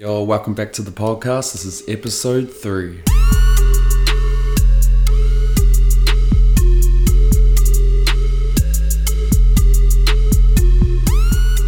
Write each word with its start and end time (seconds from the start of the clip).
Yo, 0.00 0.22
welcome 0.22 0.54
back 0.54 0.72
to 0.72 0.80
the 0.80 0.90
podcast. 0.90 1.52
This 1.52 1.66
is 1.66 1.86
episode 1.86 2.50
three. 2.50 3.02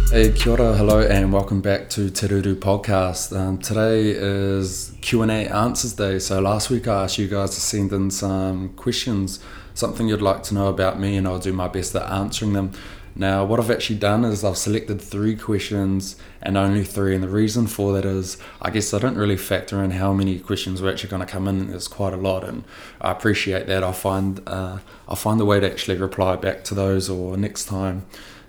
Hey, 0.09 0.31
kia 0.31 0.53
ora, 0.53 0.75
hello, 0.75 1.01
and 1.07 1.31
welcome 1.31 1.61
back 1.61 1.91
to 1.91 2.09
Te 2.09 2.25
Ruru 2.25 2.55
Podcast. 2.55 3.37
Um, 3.37 3.59
today 3.59 4.09
is 4.09 4.95
Q 5.01 5.21
and 5.21 5.31
A 5.31 5.55
Answers 5.55 5.93
Day. 5.93 6.17
So 6.17 6.41
last 6.41 6.71
week 6.71 6.87
I 6.87 7.03
asked 7.03 7.19
you 7.19 7.27
guys 7.27 7.51
to 7.51 7.61
send 7.61 7.93
in 7.93 8.09
some 8.09 8.69
questions, 8.69 9.41
something 9.75 10.07
you'd 10.07 10.23
like 10.23 10.41
to 10.45 10.55
know 10.55 10.69
about 10.69 10.99
me, 10.99 11.17
and 11.17 11.27
I'll 11.27 11.37
do 11.37 11.53
my 11.53 11.67
best 11.67 11.95
at 11.95 12.11
answering 12.11 12.53
them. 12.53 12.71
Now, 13.15 13.45
what 13.45 13.59
I've 13.59 13.69
actually 13.69 13.99
done 13.99 14.25
is 14.25 14.43
I've 14.43 14.57
selected 14.57 14.99
three 14.99 15.35
questions 15.35 16.15
and 16.41 16.57
only 16.57 16.83
three, 16.83 17.13
and 17.13 17.23
the 17.23 17.29
reason 17.29 17.67
for 17.67 17.93
that 17.93 18.05
is 18.05 18.37
I 18.61 18.71
guess 18.71 18.93
I 18.93 18.99
don't 18.99 19.17
really 19.17 19.37
factor 19.37 19.83
in 19.83 19.91
how 19.91 20.13
many 20.13 20.39
questions 20.39 20.81
are 20.81 20.89
actually 20.89 21.11
going 21.11 21.25
to 21.25 21.31
come 21.31 21.47
in. 21.47 21.71
It's 21.71 21.87
quite 21.87 22.13
a 22.13 22.17
lot, 22.17 22.43
and 22.43 22.63
I 22.99 23.11
appreciate 23.11 23.67
that. 23.67 23.83
I'll 23.83 23.93
find 23.93 24.41
uh, 24.47 24.79
I'll 25.07 25.15
find 25.15 25.39
a 25.39 25.45
way 25.45 25.59
to 25.59 25.71
actually 25.71 25.97
reply 25.97 26.35
back 26.37 26.63
to 26.65 26.73
those, 26.73 27.09
or 27.09 27.37
next 27.37 27.65
time 27.65 28.05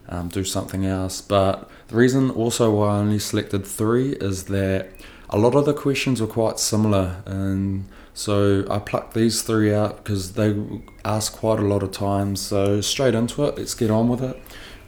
um, 0.08 0.28
do 0.28 0.44
something 0.44 0.86
else. 0.86 1.20
But 1.20 1.68
the 1.88 1.96
reason 1.96 2.30
also 2.30 2.70
why 2.70 2.88
I 2.88 2.98
only 2.98 3.18
selected 3.18 3.66
three 3.66 4.12
is 4.12 4.44
that 4.44 4.88
a 5.28 5.38
lot 5.38 5.54
of 5.54 5.66
the 5.66 5.74
questions 5.74 6.20
were 6.20 6.26
quite 6.26 6.58
similar, 6.58 7.22
and 7.26 7.84
so 8.14 8.64
I 8.70 8.78
plucked 8.78 9.14
these 9.14 9.42
three 9.42 9.74
out 9.74 9.96
because 9.98 10.34
they 10.34 10.56
ask 11.04 11.32
quite 11.34 11.58
a 11.58 11.62
lot 11.62 11.82
of 11.82 11.90
times. 11.90 12.40
So 12.40 12.80
straight 12.80 13.14
into 13.14 13.44
it, 13.44 13.58
let's 13.58 13.74
get 13.74 13.90
on 13.90 14.08
with 14.08 14.22
it. 14.22 14.40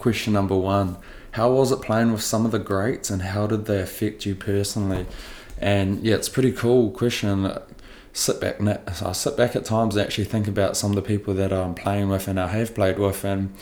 Question 0.06 0.34
number 0.34 0.56
one 0.56 0.98
How 1.33 1.51
was 1.51 1.73
it 1.73 1.83
playing 1.83 2.12
with 2.12 2.23
some 2.23 2.46
of 2.46 2.52
the 2.52 2.60
greats, 2.60 3.10
and 3.10 3.23
how 3.23 3.48
did 3.48 3.65
they 3.65 3.80
affect 3.80 4.24
you 4.24 4.37
personally? 4.37 5.05
And 5.59 6.01
yeah, 6.05 6.15
it's 6.15 6.29
a 6.29 6.30
pretty 6.30 6.52
cool 6.52 6.92
question 6.92 7.52
sit 8.13 8.40
back 8.40 8.60
I 8.60 9.10
sit 9.10 9.37
back 9.37 9.57
at 9.57 9.65
times 9.65 9.96
and 9.96 10.07
actually 10.07 10.26
think 10.26 10.46
about 10.46 10.76
some 10.76 10.93
of 10.93 10.95
the 10.95 11.02
people 11.02 11.35
that 11.35 11.52
I'm 11.52 11.74
playing 11.74 12.09
with 12.09 12.29
and 12.29 12.38
I 12.38 12.46
have 12.46 12.73
played 12.73 13.01
with 13.01 13.24
and 13.24 13.52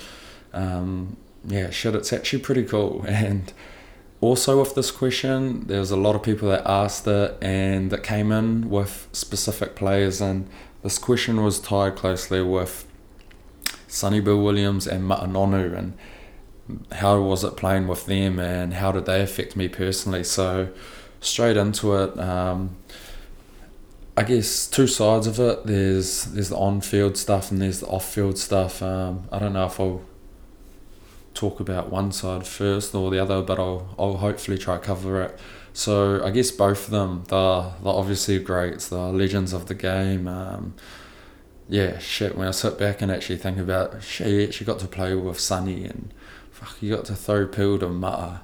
um, 0.52 1.16
yeah, 1.46 1.70
shit, 1.70 1.94
it's 1.94 2.12
actually 2.12 2.42
pretty 2.42 2.64
cool. 2.64 3.02
And 3.08 3.50
also 4.20 4.60
with 4.60 4.74
this 4.74 4.90
question, 4.90 5.66
there's 5.66 5.90
a 5.90 5.96
lot 5.96 6.14
of 6.14 6.22
people 6.22 6.50
that 6.50 6.66
asked 6.66 7.06
it 7.06 7.38
and 7.40 7.90
that 7.90 8.02
came 8.02 8.30
in 8.30 8.68
with 8.68 9.08
specific 9.12 9.76
players, 9.76 10.20
and 10.20 10.46
this 10.82 10.98
question 10.98 11.42
was 11.42 11.58
tied 11.58 11.96
closely 11.96 12.42
with 12.42 12.86
Sonny 13.88 14.20
Bill 14.20 14.42
Williams 14.42 14.86
and 14.86 15.08
Ma'a 15.08 15.26
Nonu 15.26 15.74
and 15.74 15.96
how 16.92 17.20
was 17.20 17.44
it 17.44 17.56
playing 17.56 17.88
with 17.88 18.06
them 18.06 18.38
and 18.38 18.74
how 18.74 18.92
did 18.92 19.06
they 19.06 19.20
affect 19.20 19.56
me 19.56 19.68
personally. 19.68 20.24
So 20.24 20.70
straight 21.20 21.56
into 21.56 21.94
it. 21.96 22.18
Um, 22.18 22.76
I 24.16 24.22
guess 24.22 24.66
two 24.66 24.86
sides 24.86 25.26
of 25.26 25.40
it. 25.40 25.66
There's 25.66 26.24
there's 26.24 26.50
the 26.50 26.56
on 26.56 26.80
field 26.80 27.16
stuff 27.16 27.50
and 27.50 27.60
there's 27.60 27.80
the 27.80 27.86
off 27.86 28.12
field 28.12 28.38
stuff. 28.38 28.82
Um, 28.82 29.28
I 29.32 29.38
don't 29.38 29.52
know 29.52 29.66
if 29.66 29.78
I'll 29.80 30.02
talk 31.34 31.58
about 31.60 31.90
one 31.90 32.12
side 32.12 32.46
first 32.46 32.94
or 32.94 33.10
the 33.10 33.20
other, 33.20 33.42
but 33.42 33.58
I'll, 33.58 33.94
I'll 33.98 34.16
hopefully 34.18 34.56
try 34.56 34.78
to 34.78 34.82
cover 34.82 35.20
it. 35.22 35.38
So 35.72 36.24
I 36.24 36.30
guess 36.30 36.52
both 36.52 36.84
of 36.84 36.90
them, 36.92 37.24
they're, 37.28 37.72
they're 37.82 37.92
obviously 37.92 38.38
greats, 38.38 38.88
they're 38.88 39.00
legends 39.00 39.52
of 39.52 39.66
the 39.66 39.74
game. 39.74 40.28
Um, 40.28 40.74
yeah, 41.68 41.98
shit, 41.98 42.36
when 42.36 42.46
I 42.46 42.52
sit 42.52 42.78
back 42.78 43.02
and 43.02 43.10
actually 43.10 43.38
think 43.38 43.58
about, 43.58 43.94
you 44.20 44.44
actually 44.44 44.66
got 44.66 44.78
to 44.78 44.86
play 44.86 45.14
with 45.14 45.40
Sonny 45.40 45.84
and 45.84 46.14
fuck, 46.64 46.82
you 46.82 46.94
got 46.94 47.04
to 47.06 47.14
throw 47.14 47.46
pill 47.46 47.78
to 47.78 47.88
Mata. 47.88 48.40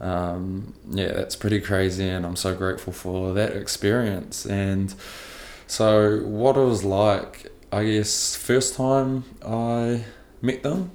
Um, 0.00 0.74
yeah, 0.90 1.12
that's 1.12 1.36
pretty 1.36 1.60
crazy, 1.60 2.08
and 2.08 2.26
I'm 2.26 2.36
so 2.36 2.54
grateful 2.54 2.92
for 2.92 3.32
that 3.34 3.52
experience. 3.56 4.44
And 4.46 4.94
so, 5.66 6.18
what 6.24 6.56
it 6.56 6.64
was 6.64 6.84
like, 6.84 7.52
I 7.70 7.84
guess, 7.84 8.36
first 8.36 8.74
time 8.74 9.24
I 9.46 10.04
met 10.40 10.62
them, 10.62 10.90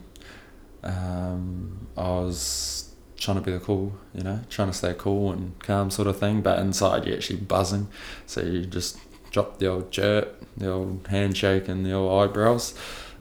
um, 0.83 1.87
I 1.97 2.09
was 2.09 2.93
trying 3.17 3.37
to 3.37 3.41
be 3.41 3.51
the 3.51 3.59
cool, 3.59 3.93
you 4.13 4.23
know, 4.23 4.41
trying 4.49 4.69
to 4.69 4.73
stay 4.73 4.93
cool 4.97 5.31
and 5.31 5.57
calm 5.59 5.89
sort 5.89 6.07
of 6.07 6.19
thing, 6.19 6.41
but 6.41 6.59
inside 6.59 7.05
you're 7.05 7.15
actually 7.15 7.39
buzzing. 7.39 7.87
So 8.25 8.41
you 8.41 8.65
just 8.65 8.99
drop 9.31 9.57
the 9.57 9.67
old 9.67 9.91
jerk, 9.91 10.35
the 10.55 10.71
old 10.71 11.07
handshake, 11.07 11.67
and 11.67 11.85
the 11.85 11.93
old 11.93 12.29
eyebrows. 12.29 12.75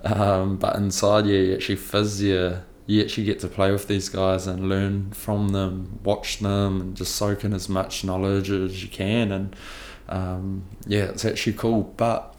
Um, 0.04 0.56
but 0.56 0.76
inside 0.76 1.26
you, 1.26 1.54
actually 1.54 1.76
fizz. 1.76 2.22
You, 2.22 2.58
you 2.86 3.02
actually 3.02 3.24
get 3.24 3.40
to 3.40 3.48
play 3.48 3.72
with 3.72 3.88
these 3.88 4.08
guys 4.08 4.46
and 4.46 4.68
learn 4.68 5.10
from 5.10 5.48
them, 5.48 5.98
watch 6.04 6.38
them, 6.38 6.80
and 6.80 6.96
just 6.96 7.16
soak 7.16 7.44
in 7.44 7.52
as 7.52 7.68
much 7.68 8.04
knowledge 8.04 8.50
as 8.50 8.82
you 8.82 8.88
can. 8.88 9.32
And 9.32 9.56
um, 10.08 10.64
yeah, 10.86 11.04
it's 11.04 11.24
actually 11.24 11.54
cool. 11.54 11.82
But 11.96 12.34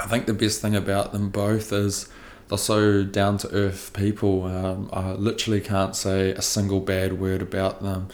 I 0.00 0.06
think 0.06 0.26
the 0.26 0.34
best 0.34 0.60
thing 0.60 0.74
about 0.74 1.12
them 1.12 1.30
both 1.30 1.72
is 1.72 2.08
they're 2.48 2.58
so 2.58 3.04
down 3.04 3.38
to 3.38 3.50
earth 3.52 3.92
people. 3.94 4.44
Um, 4.44 4.90
I 4.92 5.12
literally 5.12 5.60
can't 5.60 5.94
say 5.94 6.32
a 6.32 6.42
single 6.42 6.80
bad 6.80 7.20
word 7.20 7.40
about 7.40 7.82
them. 7.82 8.08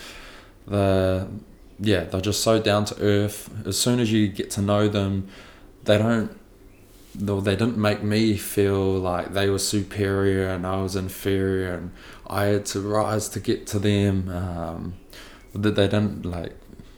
The 0.67 1.29
yeah, 1.81 2.05
they're 2.05 2.21
just 2.21 2.43
so 2.43 2.61
down 2.61 2.85
to 2.87 3.03
earth. 3.03 3.67
As 3.67 3.79
soon 3.79 4.01
as 4.01 4.13
you 4.13 4.29
get 4.29 4.51
to 4.53 4.63
know 4.63 4.89
them, 4.89 5.29
they 5.85 5.97
don't. 5.97 6.39
Though 7.21 7.41
they 7.41 7.57
didn't 7.57 7.79
make 7.79 8.03
me 8.03 8.37
feel 8.37 8.99
like 8.99 9.33
they 9.33 9.51
were 9.51 9.59
superior 9.59 10.49
and 10.49 10.65
I 10.67 10.81
was 10.81 10.95
inferior 10.95 11.75
and 11.75 11.91
I 12.29 12.45
had 12.45 12.67
to 12.67 12.81
rise 12.81 13.29
to 13.31 13.41
get 13.41 13.67
to 13.69 13.79
them. 13.81 14.29
Um, 14.29 14.95
that 15.55 15.75
they 15.75 15.89
didn't 15.89 16.25
like 16.25 16.53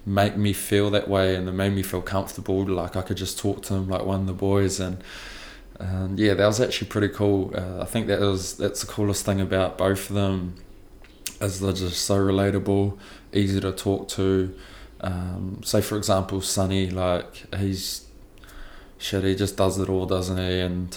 make 0.06 0.36
me 0.36 0.52
feel 0.52 0.90
that 0.90 1.08
way 1.08 1.34
and 1.34 1.46
they 1.46 1.52
made 1.52 1.72
me 1.72 1.82
feel 1.82 2.02
comfortable. 2.02 2.64
Like 2.66 2.96
I 2.96 3.02
could 3.02 3.16
just 3.16 3.38
talk 3.38 3.62
to 3.64 3.74
them 3.74 3.88
like 3.88 4.04
one 4.04 4.20
of 4.20 4.26
the 4.26 4.32
boys 4.32 4.80
and 4.80 5.02
and 5.78 6.18
yeah, 6.18 6.34
that 6.34 6.46
was 6.46 6.60
actually 6.60 6.88
pretty 6.88 7.08
cool. 7.08 7.52
Uh, 7.56 7.80
I 7.80 7.86
think 7.86 8.06
that 8.08 8.20
was 8.20 8.56
that's 8.56 8.82
the 8.82 8.86
coolest 8.86 9.24
thing 9.24 9.40
about 9.40 9.78
both 9.78 10.10
of 10.10 10.16
them, 10.16 10.56
is 11.40 11.60
they're 11.60 11.72
just 11.72 12.02
so 12.04 12.18
relatable, 12.18 12.98
easy 13.32 13.60
to 13.60 13.72
talk 13.72 14.08
to. 14.08 14.54
Um, 15.00 15.62
say 15.64 15.80
for 15.80 15.96
example, 15.96 16.42
Sonny, 16.42 16.90
like 16.90 17.46
he's 17.56 18.06
shit, 19.00 19.24
he 19.24 19.34
just 19.34 19.56
does 19.56 19.78
it 19.78 19.88
all, 19.88 20.06
doesn't 20.06 20.36
he? 20.36 20.60
And 20.60 20.96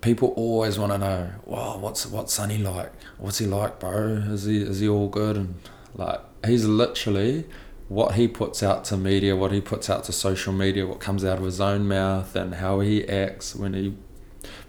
people 0.00 0.34
always 0.36 0.78
want 0.78 0.92
to 0.92 0.98
know, 0.98 1.30
wow, 1.46 1.78
what's 1.78 2.04
what's 2.04 2.34
Sonny 2.34 2.58
like? 2.58 2.92
What's 3.18 3.38
he 3.38 3.46
like, 3.46 3.80
bro? 3.80 4.22
Is 4.28 4.44
he 4.44 4.60
is 4.62 4.80
he 4.80 4.88
all 4.88 5.08
good? 5.08 5.36
And 5.36 5.54
like 5.94 6.20
he's 6.44 6.66
literally 6.66 7.46
what 7.88 8.14
he 8.14 8.26
puts 8.28 8.62
out 8.62 8.84
to 8.86 8.96
media, 8.96 9.36
what 9.36 9.52
he 9.52 9.60
puts 9.60 9.88
out 9.88 10.04
to 10.04 10.12
social 10.12 10.52
media, 10.52 10.86
what 10.86 11.00
comes 11.00 11.24
out 11.24 11.38
of 11.38 11.44
his 11.44 11.60
own 11.60 11.86
mouth, 11.88 12.34
and 12.36 12.56
how 12.56 12.80
he 12.80 13.08
acts 13.08 13.54
when 13.54 13.74
he 13.74 13.94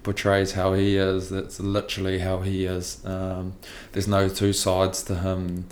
portrays 0.04 0.54
how 0.54 0.74
he 0.74 0.98
is. 0.98 1.30
That's 1.30 1.60
literally 1.60 2.20
how 2.20 2.42
he 2.42 2.66
is. 2.66 3.04
Um, 3.06 3.54
there's 3.92 4.08
no 4.08 4.30
two 4.30 4.54
sides 4.54 5.04
to 5.04 5.16
him. 5.16 5.66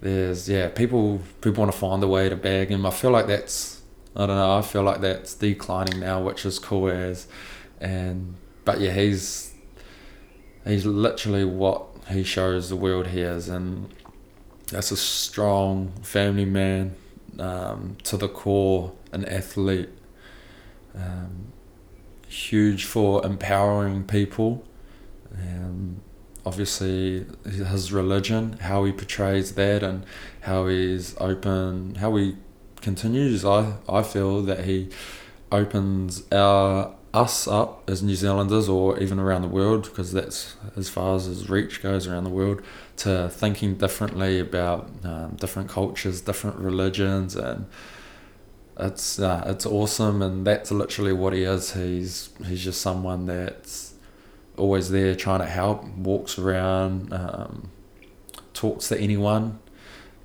There's 0.00 0.48
yeah, 0.48 0.68
people 0.68 1.22
people 1.40 1.62
want 1.62 1.72
to 1.72 1.78
find 1.78 2.02
a 2.02 2.08
way 2.08 2.28
to 2.28 2.36
bag 2.36 2.68
him. 2.68 2.86
I 2.86 2.90
feel 2.90 3.10
like 3.10 3.26
that's 3.26 3.75
I 4.16 4.26
don't 4.26 4.36
know. 4.36 4.56
I 4.56 4.62
feel 4.62 4.82
like 4.82 5.02
that's 5.02 5.34
declining 5.34 6.00
now, 6.00 6.22
which 6.22 6.46
is 6.46 6.58
cool 6.58 6.88
as, 6.88 7.28
and 7.80 8.34
but 8.64 8.80
yeah, 8.80 8.92
he's 8.92 9.52
he's 10.64 10.86
literally 10.86 11.44
what 11.44 11.84
he 12.08 12.24
shows 12.24 12.70
the 12.70 12.76
world 12.76 13.08
he 13.08 13.20
is, 13.20 13.48
and 13.48 13.92
that's 14.70 14.90
a 14.90 14.96
strong 14.96 15.92
family 16.02 16.46
man 16.46 16.96
um, 17.38 17.98
to 18.04 18.16
the 18.16 18.28
core, 18.28 18.92
an 19.12 19.26
athlete. 19.26 19.90
Um, 20.94 21.52
huge 22.26 22.84
for 22.84 23.24
empowering 23.24 24.04
people. 24.04 24.64
Um, 25.32 26.00
obviously, 26.46 27.26
his 27.44 27.92
religion, 27.92 28.54
how 28.60 28.84
he 28.84 28.92
portrays 28.92 29.54
that, 29.56 29.82
and 29.82 30.04
how 30.40 30.68
he's 30.68 31.14
open, 31.18 31.96
how 31.96 32.16
he 32.16 32.36
continues. 32.80 33.44
I 33.44 33.74
I 33.88 34.02
feel 34.02 34.42
that 34.42 34.64
he 34.64 34.88
opens 35.52 36.22
our 36.32 36.94
us 37.14 37.48
up 37.48 37.88
as 37.88 38.02
New 38.02 38.14
Zealanders 38.14 38.68
or 38.68 38.98
even 38.98 39.18
around 39.18 39.40
the 39.40 39.48
world, 39.48 39.84
because 39.84 40.12
that's 40.12 40.56
as 40.76 40.90
far 40.90 41.16
as 41.16 41.24
his 41.24 41.48
reach 41.48 41.82
goes 41.82 42.06
around 42.06 42.24
the 42.24 42.30
world, 42.30 42.62
to 42.98 43.30
thinking 43.30 43.74
differently 43.74 44.38
about 44.38 44.90
um, 45.02 45.34
different 45.40 45.70
cultures, 45.70 46.20
different 46.20 46.58
religions, 46.58 47.34
and 47.34 47.66
it's 48.78 49.18
uh, 49.18 49.42
it's 49.46 49.64
awesome. 49.64 50.20
And 50.20 50.46
that's 50.46 50.70
literally 50.70 51.14
what 51.14 51.32
he 51.32 51.44
is. 51.44 51.72
He's 51.72 52.30
he's 52.44 52.62
just 52.62 52.82
someone 52.82 53.26
that's 53.26 53.94
always 54.58 54.90
there 54.90 55.14
trying 55.14 55.40
to 55.40 55.46
help, 55.46 55.84
walks 55.96 56.38
around, 56.38 57.12
um, 57.12 57.70
talks 58.52 58.88
to 58.88 59.00
anyone. 59.00 59.58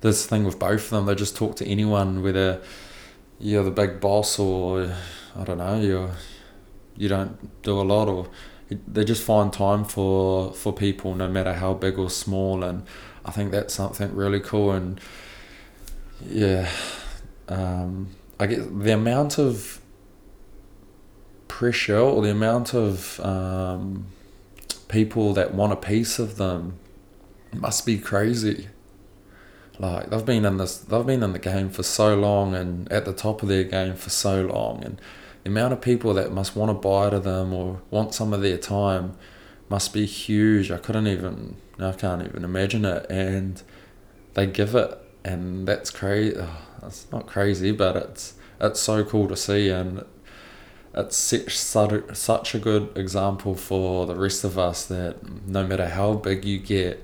This 0.02 0.26
thing 0.26 0.44
with 0.44 0.58
both 0.58 0.84
of 0.84 0.90
them, 0.90 1.06
they 1.06 1.14
just 1.14 1.36
talk 1.36 1.56
to 1.56 1.66
anyone, 1.66 2.22
whether 2.22 2.60
you're 3.40 3.64
the 3.64 3.70
big 3.70 4.00
boss 4.00 4.38
or 4.38 4.94
I 5.34 5.44
don't 5.44 5.58
know, 5.58 5.80
you're 5.80 6.10
you 6.96 7.08
don't 7.08 7.62
do 7.62 7.80
a 7.80 7.82
lot 7.82 8.08
or 8.08 8.28
they 8.86 9.04
just 9.04 9.22
find 9.22 9.52
time 9.52 9.84
for 9.84 10.52
for 10.52 10.72
people 10.72 11.14
no 11.14 11.28
matter 11.28 11.54
how 11.54 11.74
big 11.74 11.98
or 11.98 12.10
small 12.10 12.62
and 12.62 12.84
I 13.24 13.30
think 13.30 13.50
that's 13.50 13.74
something 13.74 14.14
really 14.14 14.40
cool 14.40 14.72
and 14.72 15.00
yeah, 16.28 16.70
um, 17.48 18.08
I 18.38 18.46
get 18.46 18.80
the 18.80 18.92
amount 18.92 19.38
of 19.38 19.80
pressure 21.48 21.98
or 21.98 22.22
the 22.22 22.30
amount 22.30 22.74
of 22.74 23.20
um, 23.20 24.06
people 24.88 25.32
that 25.34 25.54
want 25.54 25.72
a 25.72 25.76
piece 25.76 26.18
of 26.18 26.36
them 26.36 26.78
must 27.52 27.86
be 27.86 27.98
crazy. 27.98 28.68
Like 29.78 30.10
they've 30.10 30.24
been 30.24 30.44
in 30.44 30.58
this, 30.58 30.78
they've 30.78 31.06
been 31.06 31.22
in 31.22 31.32
the 31.32 31.38
game 31.38 31.70
for 31.70 31.82
so 31.82 32.14
long 32.14 32.54
and 32.54 32.90
at 32.92 33.04
the 33.04 33.12
top 33.12 33.42
of 33.42 33.48
their 33.48 33.64
game 33.64 33.94
for 33.94 34.10
so 34.10 34.42
long, 34.42 34.84
and 34.84 35.00
the 35.42 35.50
amount 35.50 35.72
of 35.72 35.80
people 35.80 36.14
that 36.14 36.32
must 36.32 36.54
want 36.54 36.70
to 36.70 36.74
buy 36.74 37.10
to 37.10 37.18
them 37.18 37.52
or 37.52 37.80
want 37.90 38.14
some 38.14 38.32
of 38.32 38.42
their 38.42 38.58
time 38.58 39.16
must 39.68 39.92
be 39.92 40.06
huge. 40.06 40.70
I 40.70 40.76
couldn't 40.76 41.06
even, 41.06 41.56
I 41.78 41.92
can't 41.92 42.22
even 42.22 42.44
imagine 42.44 42.84
it, 42.84 43.06
and 43.10 43.62
they 44.34 44.46
give 44.46 44.74
it, 44.74 44.96
and 45.24 45.66
that's 45.66 45.90
crazy. 45.90 46.36
Oh, 46.38 46.58
it's 46.84 47.10
not 47.10 47.26
crazy, 47.26 47.72
but 47.72 47.96
it's 47.96 48.34
it's 48.60 48.80
so 48.80 49.02
cool 49.04 49.26
to 49.28 49.36
see, 49.36 49.70
and 49.70 50.04
it's 50.94 51.16
such 51.16 51.56
such 51.56 52.54
a 52.54 52.58
good 52.58 52.96
example 52.96 53.54
for 53.54 54.06
the 54.06 54.14
rest 54.14 54.44
of 54.44 54.58
us 54.58 54.84
that 54.86 55.16
no 55.48 55.66
matter 55.66 55.88
how 55.88 56.12
big 56.14 56.44
you 56.44 56.58
get 56.58 57.02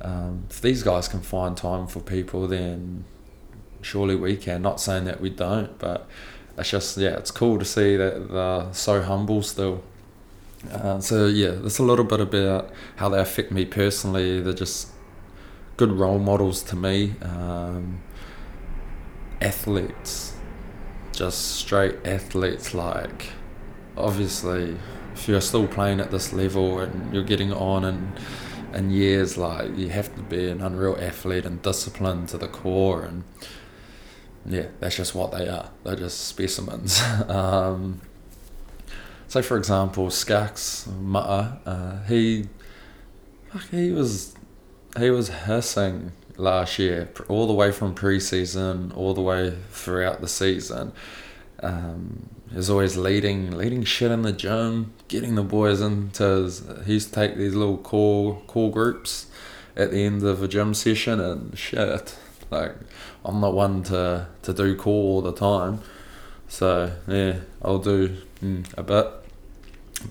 um, 0.00 0.44
if 0.50 0.60
these 0.60 0.82
guys 0.82 1.08
can 1.08 1.20
find 1.20 1.56
time 1.56 1.86
for 1.86 2.00
people, 2.00 2.46
then 2.46 3.04
surely 3.80 4.16
we 4.16 4.36
can. 4.36 4.62
Not 4.62 4.80
saying 4.80 5.04
that 5.04 5.20
we 5.20 5.30
don't, 5.30 5.78
but 5.78 6.06
it's 6.58 6.70
just 6.70 6.96
yeah, 6.96 7.16
it's 7.16 7.30
cool 7.30 7.58
to 7.58 7.64
see 7.64 7.96
that 7.96 8.30
they're 8.30 8.72
so 8.72 9.02
humble 9.02 9.42
still. 9.42 9.82
Uh, 10.70 11.00
so 11.00 11.26
yeah, 11.26 11.50
there's 11.50 11.78
a 11.78 11.82
little 11.82 12.04
bit 12.04 12.20
about 12.20 12.70
how 12.96 13.08
they 13.08 13.20
affect 13.20 13.52
me 13.52 13.64
personally. 13.64 14.40
They're 14.40 14.52
just 14.52 14.88
good 15.76 15.92
role 15.92 16.18
models 16.18 16.62
to 16.64 16.76
me. 16.76 17.14
Um, 17.22 18.00
athletes, 19.40 20.34
just 21.12 21.56
straight 21.56 21.96
athletes. 22.04 22.74
Like 22.74 23.30
obviously, 23.96 24.76
if 25.14 25.28
you're 25.28 25.40
still 25.40 25.66
playing 25.66 26.00
at 26.00 26.10
this 26.10 26.32
level 26.32 26.80
and 26.80 27.12
you're 27.14 27.24
getting 27.24 27.52
on 27.52 27.84
and 27.84 28.12
in 28.76 28.90
years 28.90 29.36
like 29.38 29.76
you 29.76 29.88
have 29.88 30.14
to 30.14 30.22
be 30.22 30.48
an 30.50 30.60
unreal 30.60 30.96
athlete 31.00 31.46
and 31.46 31.62
disciplined 31.62 32.28
to 32.28 32.36
the 32.36 32.46
core 32.46 33.02
and 33.02 33.24
yeah 34.44 34.66
that's 34.78 34.96
just 34.96 35.14
what 35.14 35.32
they 35.32 35.48
are. 35.48 35.70
They're 35.82 35.96
just 35.96 36.26
specimens. 36.26 37.02
Um, 37.28 38.02
so 39.28 39.42
for 39.42 39.56
example 39.56 40.06
Skax 40.08 40.86
Ma'a, 40.88 41.58
uh, 41.66 42.04
he 42.04 42.46
he 43.70 43.90
was 43.90 44.36
he 44.98 45.10
was 45.10 45.28
hissing 45.28 46.12
last 46.36 46.78
year 46.78 47.10
all 47.28 47.46
the 47.46 47.52
way 47.52 47.72
from 47.72 47.94
preseason 47.94 48.96
all 48.96 49.14
the 49.14 49.22
way 49.22 49.56
throughout 49.70 50.20
the 50.20 50.28
season 50.28 50.92
um, 51.66 52.28
is 52.54 52.70
always 52.70 52.96
leading, 52.96 53.50
leading 53.50 53.82
shit 53.84 54.10
in 54.10 54.22
the 54.22 54.32
gym, 54.32 54.92
getting 55.08 55.34
the 55.34 55.42
boys 55.42 55.80
into. 55.80 56.44
His, 56.44 56.62
he 56.86 56.94
used 56.94 57.08
to 57.08 57.14
take 57.14 57.36
these 57.36 57.54
little 57.54 57.78
core 57.78 58.40
core 58.46 58.70
groups 58.70 59.26
at 59.76 59.90
the 59.90 60.04
end 60.04 60.22
of 60.22 60.42
a 60.42 60.48
gym 60.48 60.74
session 60.74 61.20
and 61.20 61.58
shit. 61.58 62.16
Like 62.50 62.76
I'm 63.24 63.40
not 63.40 63.54
one 63.54 63.82
to 63.84 64.28
to 64.42 64.52
do 64.52 64.76
core 64.76 65.14
all 65.14 65.22
the 65.22 65.32
time, 65.32 65.80
so 66.46 66.92
yeah, 67.08 67.40
I'll 67.60 67.80
do 67.80 68.16
mm, 68.40 68.64
a 68.78 68.82
bit, 68.84 69.08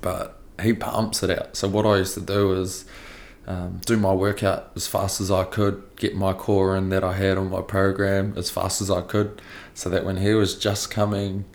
but 0.01 0.37
he 0.61 0.73
pumps 0.73 1.23
it 1.23 1.29
out. 1.29 1.55
So 1.55 1.69
what 1.69 1.85
I 1.85 1.97
used 1.97 2.15
to 2.15 2.21
do 2.21 2.53
is. 2.53 2.85
Um, 3.47 3.79
do 3.85 3.95
my 3.95 4.11
workout 4.11 4.71
as 4.75 4.87
fast 4.87 5.21
as 5.21 5.29
I 5.29 5.43
could, 5.43 5.83
get 5.97 6.15
my 6.15 6.33
core 6.33 6.75
in 6.75 6.89
that 6.89 7.03
I 7.03 7.13
had 7.13 7.37
on 7.37 7.51
my 7.51 7.61
program 7.61 8.33
as 8.35 8.49
fast 8.49 8.81
as 8.81 8.89
I 8.89 9.01
could, 9.01 9.39
so 9.75 9.89
that 9.89 10.05
when 10.05 10.17
he 10.17 10.33
was 10.33 10.57
just 10.57 10.89
coming 10.89 11.45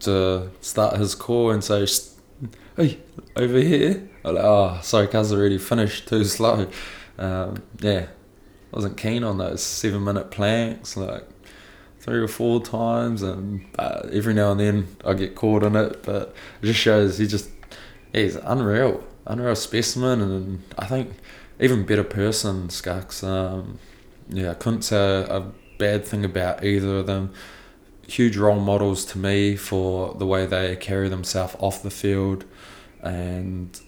to 0.00 0.50
start 0.60 0.98
his 0.98 1.14
core 1.14 1.52
and 1.52 1.64
say, 1.64 1.86
"Hey, 2.76 2.98
over 3.34 3.58
here." 3.58 4.08
I'm 4.24 4.34
like, 4.34 4.44
"Oh, 4.44 4.78
sorry, 4.82 5.08
cuz 5.08 5.32
already 5.32 5.58
finished. 5.58 6.06
Too 6.06 6.24
slow." 6.36 6.68
Um, 7.18 7.62
yeah, 7.80 8.06
wasn't 8.70 8.96
keen 8.96 9.24
on 9.24 9.38
those 9.38 9.62
seven 9.62 10.04
minute 10.04 10.30
planks 10.30 10.96
like 10.96 11.26
three 12.00 12.20
or 12.20 12.28
four 12.28 12.62
times, 12.62 13.22
and 13.22 13.66
uh, 13.78 14.02
every 14.12 14.34
now 14.34 14.52
and 14.52 14.60
then 14.60 14.96
I 15.04 15.14
get 15.14 15.34
caught 15.34 15.62
in 15.62 15.74
it. 15.74 16.02
But 16.02 16.34
it 16.62 16.66
just 16.66 16.80
shows 16.80 17.16
he 17.18 17.26
just 17.26 17.48
he's 18.12 18.36
unreal, 18.36 19.02
unreal 19.26 19.56
specimen, 19.56 20.20
and 20.20 20.62
I 20.78 20.86
think 20.86 21.14
even 21.58 21.86
better 21.86 22.04
person, 22.04 22.68
Skax. 22.68 23.26
Um, 23.26 23.78
yeah, 24.28 24.50
I 24.50 24.54
couldn't 24.54 24.82
say 24.82 25.24
a 25.28 25.46
bad 25.78 26.04
thing 26.04 26.26
about 26.26 26.62
either 26.62 26.98
of 26.98 27.06
them 27.06 27.32
huge 28.06 28.36
role 28.36 28.60
models 28.60 29.04
to 29.06 29.18
me 29.18 29.56
for 29.56 30.14
the 30.14 30.26
way 30.26 30.46
they 30.46 30.76
carry 30.76 31.08
themselves 31.08 31.56
off 31.58 31.82
the 31.82 31.90
field 31.90 32.44
and 33.02 33.80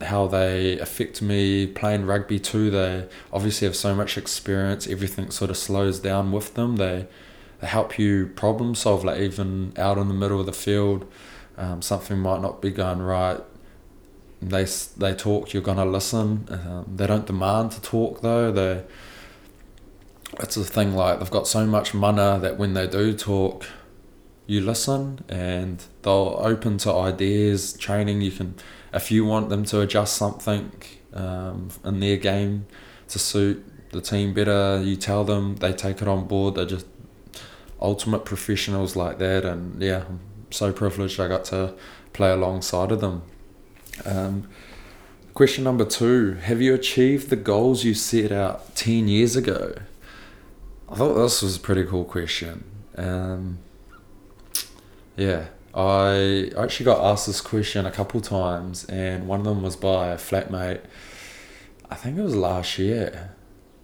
how 0.00 0.26
they 0.26 0.78
affect 0.78 1.22
me 1.22 1.66
playing 1.66 2.04
rugby 2.06 2.38
too. 2.38 2.70
They 2.70 3.08
obviously 3.32 3.66
have 3.66 3.76
so 3.76 3.94
much 3.94 4.18
experience, 4.18 4.86
everything 4.86 5.30
sort 5.30 5.50
of 5.50 5.56
slows 5.56 6.00
down 6.00 6.32
with 6.32 6.54
them. 6.54 6.76
They, 6.76 7.06
they 7.60 7.66
help 7.66 7.98
you 7.98 8.26
problem 8.34 8.74
solve, 8.74 9.04
like 9.04 9.20
even 9.20 9.72
out 9.76 9.98
in 9.98 10.08
the 10.08 10.14
middle 10.14 10.40
of 10.40 10.46
the 10.46 10.52
field, 10.52 11.10
um, 11.56 11.80
something 11.82 12.18
might 12.18 12.40
not 12.40 12.60
be 12.60 12.70
going 12.70 13.00
right. 13.00 13.40
They, 14.42 14.66
they 14.96 15.14
talk, 15.14 15.52
you're 15.54 15.62
going 15.62 15.78
to 15.78 15.84
listen. 15.84 16.46
Um, 16.50 16.92
they 16.96 17.06
don't 17.06 17.26
demand 17.26 17.72
to 17.72 17.80
talk 17.80 18.20
though. 18.20 18.52
They, 18.52 18.84
it's 20.40 20.56
a 20.56 20.64
thing 20.64 20.94
like 20.94 21.18
they've 21.18 21.30
got 21.30 21.46
so 21.46 21.66
much 21.66 21.94
mana 21.94 22.38
that 22.40 22.58
when 22.58 22.74
they 22.74 22.86
do 22.86 23.14
talk, 23.14 23.66
you 24.46 24.60
listen 24.60 25.24
and 25.28 25.84
they'll 26.02 26.36
open 26.40 26.78
to 26.78 26.92
ideas, 26.92 27.72
training. 27.74 28.20
You 28.20 28.30
can, 28.30 28.54
if 28.92 29.10
you 29.10 29.24
want 29.24 29.48
them 29.48 29.64
to 29.66 29.80
adjust 29.80 30.16
something 30.16 30.72
um, 31.12 31.68
in 31.84 32.00
their 32.00 32.16
game 32.16 32.66
to 33.08 33.18
suit 33.18 33.64
the 33.92 34.00
team 34.00 34.34
better, 34.34 34.82
you 34.82 34.96
tell 34.96 35.24
them, 35.24 35.56
they 35.56 35.72
take 35.72 36.02
it 36.02 36.08
on 36.08 36.26
board. 36.26 36.56
They're 36.56 36.66
just 36.66 36.86
ultimate 37.80 38.24
professionals 38.24 38.96
like 38.96 39.18
that. 39.18 39.44
And 39.44 39.80
yeah, 39.80 40.04
I'm 40.08 40.20
so 40.50 40.72
privileged 40.72 41.18
I 41.20 41.28
got 41.28 41.44
to 41.46 41.74
play 42.12 42.30
alongside 42.30 42.92
of 42.92 43.00
them. 43.00 43.22
Um, 44.04 44.48
question 45.32 45.64
number 45.64 45.84
two 45.84 46.34
Have 46.34 46.60
you 46.60 46.74
achieved 46.74 47.30
the 47.30 47.36
goals 47.36 47.84
you 47.84 47.94
set 47.94 48.32
out 48.32 48.74
10 48.76 49.08
years 49.08 49.36
ago? 49.36 49.74
I 50.94 50.96
thought 50.96 51.14
this 51.14 51.42
was 51.42 51.56
a 51.56 51.60
pretty 51.60 51.82
cool 51.82 52.04
question. 52.04 52.62
Um, 52.96 53.58
yeah, 55.16 55.46
I 55.74 56.52
actually 56.56 56.84
got 56.84 57.04
asked 57.04 57.26
this 57.26 57.40
question 57.40 57.84
a 57.84 57.90
couple 57.90 58.20
times, 58.20 58.84
and 58.84 59.26
one 59.26 59.40
of 59.40 59.44
them 59.44 59.60
was 59.60 59.74
by 59.74 60.10
a 60.10 60.16
flatmate. 60.16 60.82
I 61.90 61.96
think 61.96 62.16
it 62.16 62.22
was 62.22 62.36
last 62.36 62.78
year. 62.78 63.32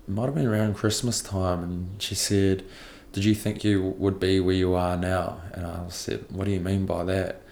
It 0.06 0.12
might 0.12 0.26
have 0.26 0.36
been 0.36 0.46
around 0.46 0.74
Christmas 0.76 1.20
time, 1.20 1.64
and 1.64 2.00
she 2.00 2.14
said, 2.14 2.64
"Did 3.10 3.24
you 3.24 3.34
think 3.34 3.64
you 3.64 3.82
would 3.98 4.20
be 4.20 4.38
where 4.38 4.54
you 4.54 4.74
are 4.74 4.96
now?" 4.96 5.40
And 5.52 5.66
I 5.66 5.88
said, 5.88 6.26
"What 6.28 6.44
do 6.44 6.52
you 6.52 6.60
mean 6.60 6.86
by 6.86 7.02
that?" 7.02 7.42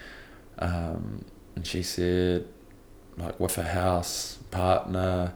Um, 0.61 1.25
and 1.57 1.67
she 1.67 1.83
said, 1.83 2.47
"Like 3.17 3.41
with 3.41 3.59
a 3.59 3.65
house, 3.65 4.39
partner." 4.53 5.33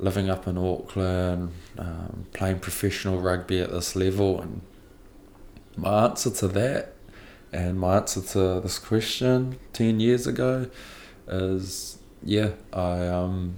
Living 0.00 0.30
up 0.30 0.48
in 0.48 0.56
Auckland, 0.56 1.52
um, 1.78 2.26
playing 2.32 2.58
professional 2.58 3.20
rugby 3.20 3.60
at 3.60 3.70
this 3.70 3.94
level, 3.94 4.40
and 4.40 4.62
my 5.76 6.04
answer 6.04 6.30
to 6.30 6.48
that, 6.48 6.94
and 7.52 7.78
my 7.78 7.96
answer 7.96 8.20
to 8.20 8.60
this 8.60 8.78
question 8.78 9.58
ten 9.72 10.00
years 10.00 10.26
ago, 10.26 10.68
is 11.28 11.98
yeah, 12.22 12.50
I 12.72 13.06
um, 13.06 13.56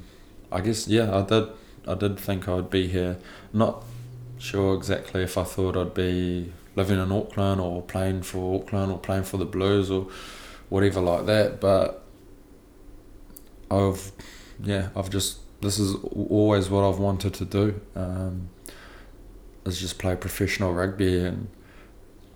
I 0.51 0.61
guess 0.61 0.89
yeah, 0.89 1.17
I 1.17 1.23
did, 1.23 1.49
I 1.87 1.95
did 1.95 2.19
think 2.19 2.49
I'd 2.49 2.71
be 2.71 2.89
here. 2.89 3.19
Not 3.53 3.85
sure 4.39 4.75
exactly 4.75 5.23
if 5.23 5.39
I 5.39 5.45
thought 5.45 5.77
I'd 5.77 5.95
be 5.95 6.53
living 6.75 6.99
in 6.99 7.13
Auckland 7.13 7.61
or 7.61 7.83
playing 7.83 8.23
for 8.23 8.61
Auckland 8.61 8.91
or 8.91 8.99
playing 8.99 9.25
for 9.25 9.37
the 9.37 9.45
Blues 9.45 9.91
or 9.91 10.09
whatever 10.69 11.01
like 11.01 11.27
that, 11.27 11.61
but 11.61 12.03
I've 13.71 14.11
yeah, 14.63 14.89
I've 14.97 15.11
just 15.11 15.39
this 15.63 15.79
is 15.79 15.95
always 16.29 16.69
what 16.69 16.85
I've 16.85 16.99
wanted 16.99 17.35
to 17.35 17.45
do. 17.45 17.81
Um, 17.95 18.51
is 19.65 19.81
just 19.81 19.99
play 19.99 20.17
professional 20.17 20.75
rugby, 20.75 21.25
and 21.25 21.49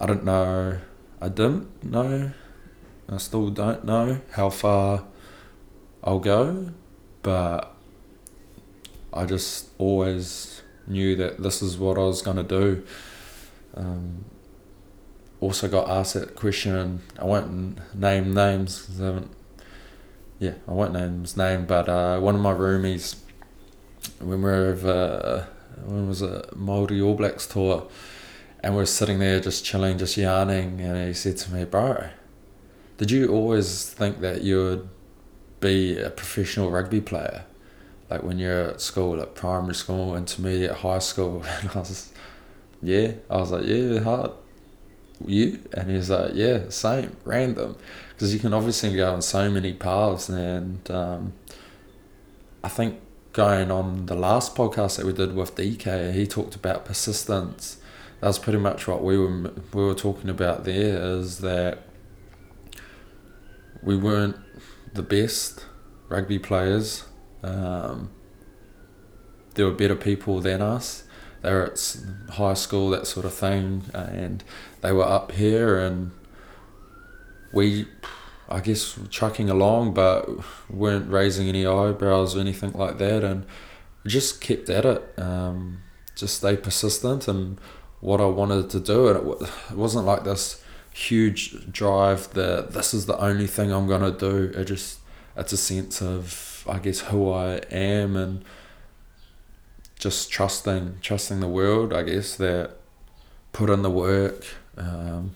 I 0.00 0.06
don't 0.06 0.24
know. 0.24 0.78
I 1.20 1.28
didn't 1.28 1.82
know. 1.82 2.30
I 3.08 3.16
still 3.18 3.50
don't 3.50 3.84
know 3.84 4.20
how 4.32 4.50
far 4.50 5.04
I'll 6.04 6.20
go, 6.20 6.70
but 7.22 7.74
I 9.12 9.24
just 9.26 9.70
always 9.78 10.62
knew 10.86 11.16
that 11.16 11.42
this 11.42 11.62
is 11.62 11.76
what 11.78 11.98
I 11.98 12.02
was 12.02 12.22
gonna 12.22 12.44
do. 12.44 12.84
Um, 13.74 14.24
also 15.40 15.68
got 15.68 15.88
asked 15.88 16.14
that 16.14 16.36
question. 16.36 17.02
I 17.18 17.24
won't 17.24 17.94
name 17.94 18.32
names 18.32 18.82
because 18.82 19.00
I 19.00 19.04
haven't 19.06 19.35
yeah, 20.38 20.54
I 20.68 20.72
won't 20.72 20.92
name 20.92 21.22
his 21.22 21.36
name, 21.36 21.66
but 21.66 21.88
uh, 21.88 22.20
one 22.20 22.34
of 22.34 22.40
my 22.40 22.52
roomies, 22.52 23.16
when 24.18 24.42
we 24.42 24.44
were 24.44 24.66
over, 24.66 25.48
when 25.84 26.08
was 26.08 26.22
it, 26.22 26.50
Māori 26.50 27.04
All 27.04 27.14
Blacks 27.14 27.46
tour, 27.46 27.88
and 28.60 28.76
we 28.76 28.82
are 28.82 28.86
sitting 28.86 29.18
there 29.18 29.40
just 29.40 29.64
chilling, 29.64 29.98
just 29.98 30.16
yarning, 30.16 30.80
and 30.80 31.06
he 31.08 31.14
said 31.14 31.36
to 31.38 31.52
me, 31.52 31.64
"Bro, 31.64 32.08
did 32.98 33.10
you 33.10 33.28
always 33.28 33.88
think 33.88 34.20
that 34.20 34.42
you 34.42 34.56
would 34.62 34.88
be 35.60 35.98
a 35.98 36.10
professional 36.10 36.70
rugby 36.70 37.00
player?" 37.00 37.44
Like 38.10 38.22
when 38.22 38.38
you're 38.38 38.70
at 38.70 38.80
school, 38.80 39.16
like 39.16 39.34
primary 39.34 39.74
school, 39.74 40.16
intermediate, 40.16 40.72
high 40.72 41.00
school, 41.00 41.42
and 41.60 41.70
I 41.70 41.78
was, 41.78 42.12
yeah, 42.82 43.12
I 43.28 43.36
was 43.38 43.50
like, 43.50 43.64
yeah, 43.64 44.00
hard. 44.00 44.32
You 45.24 45.60
and 45.72 45.90
he's 45.90 46.10
like, 46.10 46.32
yeah, 46.34 46.68
same, 46.68 47.16
random, 47.24 47.76
because 48.16 48.32
you 48.32 48.40
can 48.40 48.54
obviously 48.54 48.96
go 48.96 49.12
on 49.12 49.20
so 49.20 49.50
many 49.50 49.74
paths, 49.74 50.30
and 50.30 50.90
um, 50.90 51.34
I 52.64 52.68
think 52.68 52.98
going 53.34 53.70
on 53.70 54.06
the 54.06 54.14
last 54.14 54.54
podcast 54.54 54.96
that 54.96 55.04
we 55.04 55.12
did 55.12 55.36
with 55.36 55.54
DK, 55.54 56.14
he 56.14 56.26
talked 56.26 56.54
about 56.54 56.86
persistence. 56.86 57.76
That's 58.20 58.38
pretty 58.38 58.58
much 58.58 58.88
what 58.88 59.04
we 59.04 59.18
were 59.18 59.52
we 59.74 59.84
were 59.84 59.94
talking 59.94 60.30
about 60.30 60.64
there. 60.64 61.18
Is 61.18 61.40
that 61.40 61.82
we 63.82 63.98
weren't 63.98 64.36
the 64.94 65.02
best 65.02 65.66
rugby 66.08 66.38
players. 66.38 67.04
Um, 67.42 68.10
there 69.56 69.66
were 69.66 69.72
better 69.72 69.94
people 69.94 70.40
than 70.40 70.62
us. 70.62 71.04
They 71.42 71.52
were 71.52 71.66
at 71.66 71.96
high 72.30 72.54
school, 72.54 72.88
that 72.90 73.06
sort 73.06 73.26
of 73.26 73.34
thing, 73.34 73.82
and 73.92 74.42
they 74.80 74.92
were 74.92 75.04
up 75.04 75.32
here, 75.32 75.78
and 75.78 76.12
we 77.56 77.86
I 78.48 78.60
guess 78.60 78.96
trucking 79.10 79.50
along, 79.50 79.94
but 79.94 80.28
weren't 80.70 81.10
raising 81.10 81.48
any 81.48 81.66
eyebrows 81.66 82.36
or 82.36 82.40
anything 82.40 82.72
like 82.72 82.98
that, 82.98 83.24
and 83.24 83.44
just 84.06 84.40
kept 84.40 84.68
at 84.70 84.84
it. 84.84 85.18
Um, 85.18 85.82
just 86.14 86.36
stay 86.36 86.56
persistent 86.56 87.28
and 87.28 87.58
what 88.00 88.20
I 88.20 88.26
wanted 88.26 88.70
to 88.70 88.80
do, 88.80 89.08
and 89.08 89.16
it, 89.18 89.50
it 89.70 89.76
wasn't 89.76 90.06
like 90.06 90.22
this 90.24 90.62
huge 90.92 91.70
drive 91.72 92.32
that 92.34 92.72
this 92.72 92.94
is 92.94 93.06
the 93.06 93.18
only 93.18 93.46
thing 93.46 93.72
I'm 93.72 93.88
gonna 93.88 94.12
do. 94.12 94.52
It 94.54 94.66
just 94.66 95.00
it's 95.36 95.52
a 95.52 95.56
sense 95.56 96.00
of 96.00 96.64
I 96.68 96.78
guess 96.78 97.00
who 97.00 97.30
I 97.32 97.56
am 97.70 98.16
and 98.16 98.44
just 99.98 100.30
trusting 100.30 100.98
trusting 101.02 101.40
the 101.40 101.48
world. 101.48 101.92
I 101.92 102.02
guess 102.04 102.36
that 102.36 102.76
put 103.52 103.70
in 103.70 103.82
the 103.82 103.90
work. 103.90 104.44
Um, 104.76 105.34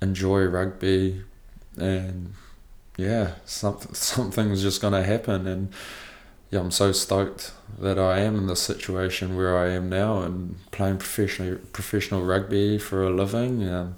enjoy 0.00 0.44
rugby, 0.44 1.22
and 1.76 2.34
yeah, 2.96 3.32
something 3.44 3.94
something's 3.94 4.62
just 4.62 4.80
gonna 4.80 5.04
happen, 5.04 5.46
and 5.46 5.72
yeah, 6.50 6.60
I'm 6.60 6.70
so 6.70 6.92
stoked 6.92 7.52
that 7.78 7.98
I 7.98 8.20
am 8.20 8.36
in 8.36 8.46
the 8.46 8.56
situation 8.56 9.36
where 9.36 9.56
I 9.58 9.70
am 9.70 9.88
now 9.88 10.22
and 10.22 10.56
playing 10.70 10.98
professional 10.98 11.56
professional 11.72 12.24
rugby 12.24 12.78
for 12.78 13.04
a 13.04 13.10
living. 13.10 13.68
Um, 13.68 13.96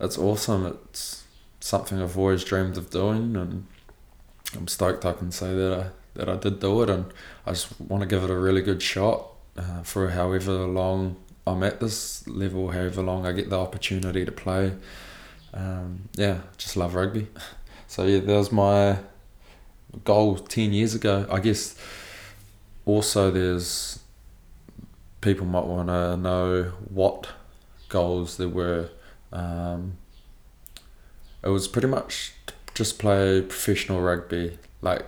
it's 0.00 0.18
awesome. 0.18 0.66
It's 0.66 1.24
something 1.60 2.00
I've 2.00 2.18
always 2.18 2.44
dreamed 2.44 2.76
of 2.76 2.90
doing, 2.90 3.36
and 3.36 3.66
I'm 4.56 4.68
stoked 4.68 5.04
I 5.04 5.12
can 5.12 5.30
say 5.30 5.54
that 5.54 5.80
I 5.80 5.86
that 6.14 6.28
I 6.28 6.36
did 6.36 6.60
do 6.60 6.82
it, 6.82 6.90
and 6.90 7.12
I 7.46 7.50
just 7.50 7.80
want 7.80 8.02
to 8.02 8.08
give 8.08 8.24
it 8.24 8.30
a 8.30 8.38
really 8.38 8.62
good 8.62 8.82
shot 8.82 9.28
uh, 9.56 9.82
for 9.82 10.10
however 10.10 10.52
long 10.52 11.16
I'm 11.46 11.62
at 11.62 11.80
this 11.80 12.26
level, 12.26 12.70
however 12.70 13.02
long 13.02 13.26
I 13.26 13.32
get 13.32 13.50
the 13.50 13.58
opportunity 13.58 14.24
to 14.24 14.32
play 14.32 14.72
um, 15.54 16.08
yeah, 16.14 16.38
just 16.58 16.76
love 16.76 16.94
rugby. 16.94 17.28
So 17.86 18.04
yeah, 18.06 18.18
that 18.18 18.34
was 18.34 18.50
my 18.50 18.98
goal 20.02 20.36
ten 20.36 20.72
years 20.72 20.96
ago. 20.96 21.28
I 21.30 21.38
guess 21.38 21.76
also 22.86 23.30
there's 23.30 24.00
people 25.20 25.46
might 25.46 25.66
want 25.66 25.88
to 25.88 26.16
know 26.16 26.72
what 26.88 27.28
goals 27.88 28.36
there 28.36 28.48
were. 28.48 28.88
Um, 29.32 29.98
it 31.44 31.50
was 31.50 31.68
pretty 31.68 31.86
much 31.86 32.32
just 32.74 32.98
play 32.98 33.42
professional 33.42 34.00
rugby. 34.00 34.58
Like 34.82 35.04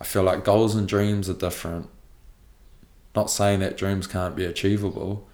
I 0.00 0.04
feel 0.04 0.22
like 0.22 0.42
goals 0.42 0.74
and 0.74 0.88
dreams 0.88 1.28
are 1.28 1.34
different. 1.34 1.90
Not 3.14 3.30
saying 3.30 3.60
that 3.60 3.76
dreams 3.76 4.06
can't 4.06 4.34
be 4.34 4.46
achievable, 4.46 5.28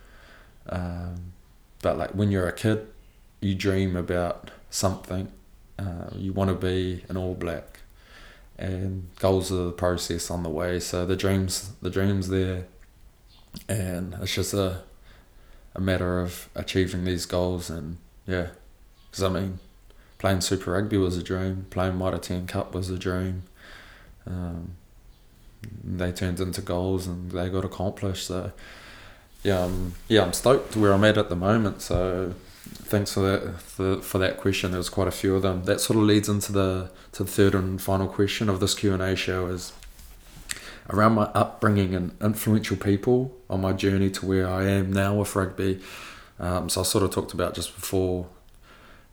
um, 0.68 1.32
but 1.82 1.98
like 1.98 2.10
when 2.10 2.30
you're 2.30 2.48
a 2.48 2.52
kid, 2.52 2.86
you 3.40 3.54
dream 3.54 3.96
about 3.96 4.50
something. 4.70 5.30
Uh, 5.78 6.10
you 6.14 6.32
want 6.32 6.48
to 6.48 6.54
be 6.56 7.04
an 7.08 7.16
All 7.16 7.34
Black, 7.34 7.80
and 8.58 9.08
goals 9.18 9.50
are 9.50 9.64
the 9.64 9.72
process 9.72 10.30
on 10.30 10.42
the 10.42 10.48
way. 10.48 10.78
So 10.80 11.04
the 11.06 11.16
dreams, 11.16 11.72
the 11.82 11.90
dreams 11.90 12.28
there, 12.28 12.66
and 13.68 14.14
it's 14.20 14.34
just 14.34 14.54
a 14.54 14.82
a 15.74 15.80
matter 15.80 16.20
of 16.20 16.48
achieving 16.54 17.04
these 17.04 17.26
goals. 17.26 17.70
And 17.70 17.98
yeah, 18.26 18.48
because 19.10 19.24
I 19.24 19.28
mean, 19.28 19.58
playing 20.18 20.40
Super 20.42 20.72
Rugby 20.72 20.98
was 20.98 21.16
a 21.16 21.22
dream. 21.22 21.66
Playing 21.70 21.98
Mitre 21.98 22.18
10 22.18 22.46
Cup 22.46 22.74
was 22.74 22.90
a 22.90 22.98
dream. 22.98 23.44
Um, 24.26 24.76
they 25.82 26.12
turned 26.12 26.40
into 26.40 26.60
goals 26.60 27.06
and 27.06 27.30
they 27.30 27.48
got 27.48 27.64
accomplished. 27.64 28.26
So 28.26 28.52
yeah, 29.42 29.60
um, 29.60 29.94
yeah, 30.08 30.22
I'm 30.22 30.32
stoked 30.32 30.76
where 30.76 30.92
I'm 30.92 31.04
at 31.04 31.18
at 31.18 31.28
the 31.28 31.36
moment. 31.36 31.82
So 31.82 32.34
thanks 32.64 33.12
for 33.12 33.20
that 33.20 33.60
for, 33.60 34.00
for 34.00 34.18
that 34.18 34.38
question. 34.38 34.70
There 34.70 34.78
was 34.78 34.88
quite 34.88 35.08
a 35.08 35.12
few 35.12 35.34
of 35.34 35.42
them. 35.42 35.64
That 35.64 35.80
sort 35.80 35.98
of 35.98 36.04
leads 36.04 36.28
into 36.28 36.52
the 36.52 36.90
to 37.12 37.24
the 37.24 37.30
third 37.30 37.54
and 37.54 37.80
final 37.80 38.08
question 38.08 38.48
of 38.48 38.60
this 38.60 38.74
Q 38.74 38.92
and 38.92 39.02
A 39.02 39.16
show 39.16 39.46
is 39.46 39.72
around 40.90 41.12
my 41.12 41.24
upbringing 41.34 41.94
and 41.94 42.12
influential 42.20 42.76
people 42.76 43.36
on 43.48 43.60
my 43.60 43.72
journey 43.72 44.10
to 44.10 44.26
where 44.26 44.48
I 44.48 44.64
am 44.68 44.92
now 44.92 45.14
with 45.14 45.34
rugby. 45.34 45.80
Um, 46.38 46.68
so 46.68 46.80
I 46.80 46.84
sort 46.84 47.04
of 47.04 47.10
talked 47.12 47.32
about 47.32 47.54
just 47.54 47.74
before 47.74 48.26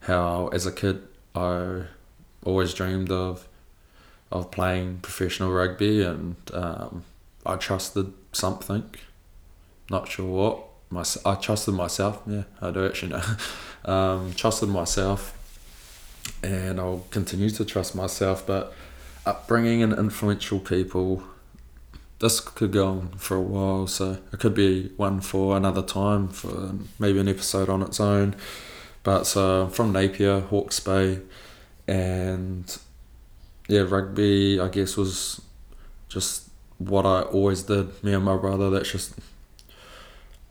how 0.00 0.48
as 0.48 0.66
a 0.66 0.72
kid 0.72 1.02
I 1.34 1.82
always 2.44 2.74
dreamed 2.74 3.10
of 3.10 3.46
of 4.32 4.50
playing 4.50 4.98
professional 5.02 5.50
rugby 5.52 6.02
and 6.02 6.36
um, 6.54 7.04
I 7.44 7.56
trusted 7.56 8.12
something, 8.32 8.94
not 9.90 10.08
sure 10.08 10.26
what, 10.26 10.64
my, 10.90 11.04
I 11.24 11.34
trusted 11.34 11.74
myself. 11.74 12.22
Yeah, 12.26 12.44
I 12.60 12.70
do 12.70 12.86
actually 12.86 13.12
know. 13.12 13.22
Um, 13.82 14.34
trusted 14.34 14.68
myself, 14.68 15.34
and 16.42 16.78
I'll 16.78 17.06
continue 17.10 17.48
to 17.48 17.64
trust 17.64 17.94
myself. 17.94 18.46
But 18.46 18.74
upbringing 19.24 19.82
and 19.82 19.94
influential 19.94 20.60
people, 20.60 21.22
this 22.18 22.40
could 22.40 22.72
go 22.72 22.88
on 22.88 23.08
for 23.16 23.38
a 23.38 23.40
while. 23.40 23.86
So 23.86 24.18
it 24.34 24.38
could 24.38 24.52
be 24.52 24.92
one 24.98 25.22
for 25.22 25.56
another 25.56 25.80
time, 25.80 26.28
for 26.28 26.74
maybe 26.98 27.20
an 27.20 27.26
episode 27.26 27.70
on 27.70 27.80
its 27.80 28.00
own. 28.00 28.36
But 29.02 29.24
so 29.24 29.62
I'm 29.62 29.70
from 29.70 29.92
Napier, 29.92 30.40
Hawke's 30.40 30.78
Bay, 30.78 31.20
and 31.88 32.78
yeah, 33.66 33.80
rugby 33.88 34.60
I 34.60 34.68
guess 34.68 34.98
was 34.98 35.40
just 36.10 36.50
what 36.76 37.06
I 37.06 37.22
always 37.22 37.62
did. 37.62 38.04
Me 38.04 38.12
and 38.12 38.26
my 38.26 38.36
brother. 38.36 38.68
That's 38.68 38.92
just 38.92 39.14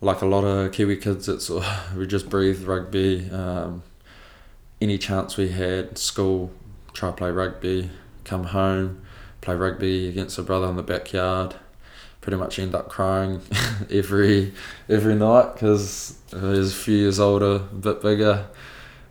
like 0.01 0.21
a 0.21 0.25
lot 0.25 0.43
of 0.43 0.71
Kiwi 0.71 0.97
kids, 0.97 1.27
it's 1.27 1.49
we 1.95 2.07
just 2.07 2.29
breathed 2.29 2.63
rugby. 2.63 3.29
Um, 3.31 3.83
any 4.81 4.97
chance 4.97 5.35
we 5.35 5.49
had, 5.49 5.97
school, 5.97 6.51
try 6.93 7.11
play 7.11 7.31
rugby, 7.31 7.89
come 8.23 8.45
home, 8.45 9.01
play 9.41 9.55
rugby 9.55 10.07
against 10.07 10.37
a 10.37 10.43
brother 10.43 10.67
in 10.67 10.75
the 10.75 10.83
backyard. 10.83 11.55
Pretty 12.21 12.37
much 12.37 12.59
end 12.59 12.75
up 12.75 12.89
crying 12.89 13.41
every 13.91 14.53
every 14.89 15.15
night 15.15 15.53
because 15.53 16.17
he's 16.31 16.71
a 16.71 16.75
few 16.75 16.97
years 16.97 17.19
older, 17.19 17.55
a 17.55 17.59
bit 17.59 18.01
bigger, 18.01 18.47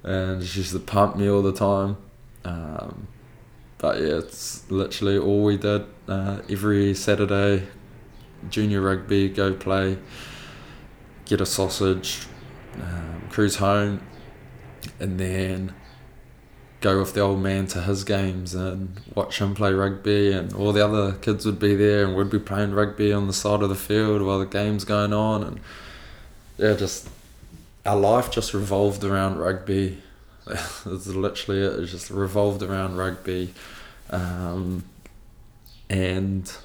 and 0.03 0.45
she 0.45 0.61
used 0.61 0.73
to 0.73 0.79
pump 0.79 1.17
me 1.17 1.29
all 1.29 1.43
the 1.43 1.53
time. 1.53 1.97
Um, 2.45 3.09
but 3.79 4.01
yeah, 4.01 4.19
it's 4.19 4.71
literally 4.71 5.19
all 5.19 5.43
we 5.45 5.57
did. 5.57 5.87
Uh, 6.07 6.41
every 6.51 6.95
Saturday, 6.95 7.67
junior 8.51 8.83
rugby, 8.83 9.29
go 9.29 9.55
play 9.55 9.97
get 11.29 11.41
a 11.41 11.47
sausage, 11.47 12.27
um, 12.75 13.23
cruise 13.31 13.57
home, 13.57 14.01
and 14.99 15.21
then 15.21 15.75
go 16.81 16.99
with 17.01 17.13
the 17.15 17.21
old 17.21 17.41
man 17.41 17.67
to 17.67 17.83
his 17.83 18.05
games 18.05 18.55
and 18.55 19.01
watch 19.15 19.41
him 19.41 19.55
play 19.55 19.73
rugby 19.73 20.33
and 20.33 20.53
all 20.53 20.73
the 20.73 20.85
other 20.85 21.13
kids 21.15 21.45
would 21.45 21.59
be 21.59 21.75
there 21.75 22.05
and 22.05 22.17
we'd 22.17 22.31
be 22.31 22.39
playing 22.39 22.73
rugby 22.73 23.13
on 23.13 23.27
the 23.27 23.33
side 23.33 23.63
of 23.63 23.69
the 23.69 23.75
field 23.75 24.23
while 24.23 24.39
the 24.39 24.47
game's 24.47 24.85
going 24.85 25.13
on 25.13 25.43
and 25.43 25.61
yeah 26.57 26.75
just 26.75 27.09
our 27.85 27.97
life 27.97 28.31
just 28.31 28.55
revolved 28.55 29.03
around 29.03 29.39
rugby 29.39 29.99
it's 30.47 31.07
literally 31.09 31.61
it. 31.61 31.81
it 31.81 31.87
just 31.87 32.11
revolved 32.11 32.63
around 32.63 32.97
rugby 32.97 33.53
um, 34.11 34.85
and 35.91 36.57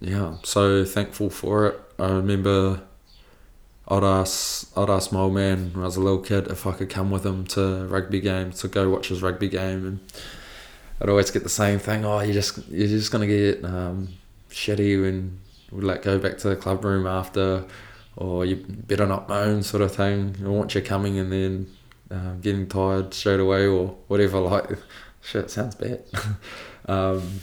yeah 0.00 0.34
so 0.42 0.84
thankful 0.84 1.30
for 1.30 1.66
it 1.66 1.80
I 1.98 2.08
remember 2.10 2.82
I'd 3.88 4.04
ask, 4.04 4.76
I'd 4.76 4.90
ask 4.90 5.12
my 5.12 5.20
old 5.20 5.34
man 5.34 5.72
when 5.72 5.82
I 5.82 5.86
was 5.86 5.96
a 5.96 6.00
little 6.00 6.18
kid 6.18 6.48
if 6.48 6.66
I 6.66 6.72
could 6.72 6.90
come 6.90 7.10
with 7.10 7.24
him 7.24 7.46
to 7.48 7.86
rugby 7.86 8.20
games 8.20 8.60
to 8.60 8.68
go 8.68 8.90
watch 8.90 9.08
his 9.08 9.22
rugby 9.22 9.48
game, 9.48 9.86
and 9.86 10.00
I'd 11.00 11.08
always 11.08 11.30
get 11.30 11.42
the 11.42 11.48
same 11.48 11.78
thing. 11.78 12.04
Oh, 12.04 12.20
you 12.20 12.32
just 12.32 12.66
you're 12.68 12.88
just 12.88 13.12
gonna 13.12 13.26
get 13.26 13.64
um, 13.64 14.08
shitty 14.50 15.00
when 15.00 15.38
we 15.70 15.82
like 15.82 16.02
go 16.02 16.18
back 16.18 16.38
to 16.38 16.48
the 16.48 16.56
club 16.56 16.84
room 16.84 17.06
after 17.06 17.64
or 18.16 18.44
you 18.44 18.56
better 18.56 19.06
not 19.06 19.28
moan 19.28 19.62
sort 19.62 19.82
of 19.82 19.94
thing. 19.94 20.36
I 20.44 20.48
want 20.48 20.74
you 20.74 20.80
coming 20.80 21.18
and 21.18 21.30
then 21.30 21.66
um, 22.10 22.40
getting 22.40 22.66
tired 22.66 23.12
straight 23.12 23.40
away 23.40 23.66
or 23.66 23.96
whatever. 24.08 24.40
Like, 24.40 24.70
shit, 25.20 25.50
sounds 25.50 25.74
bad. 25.74 26.02
um, 26.86 27.40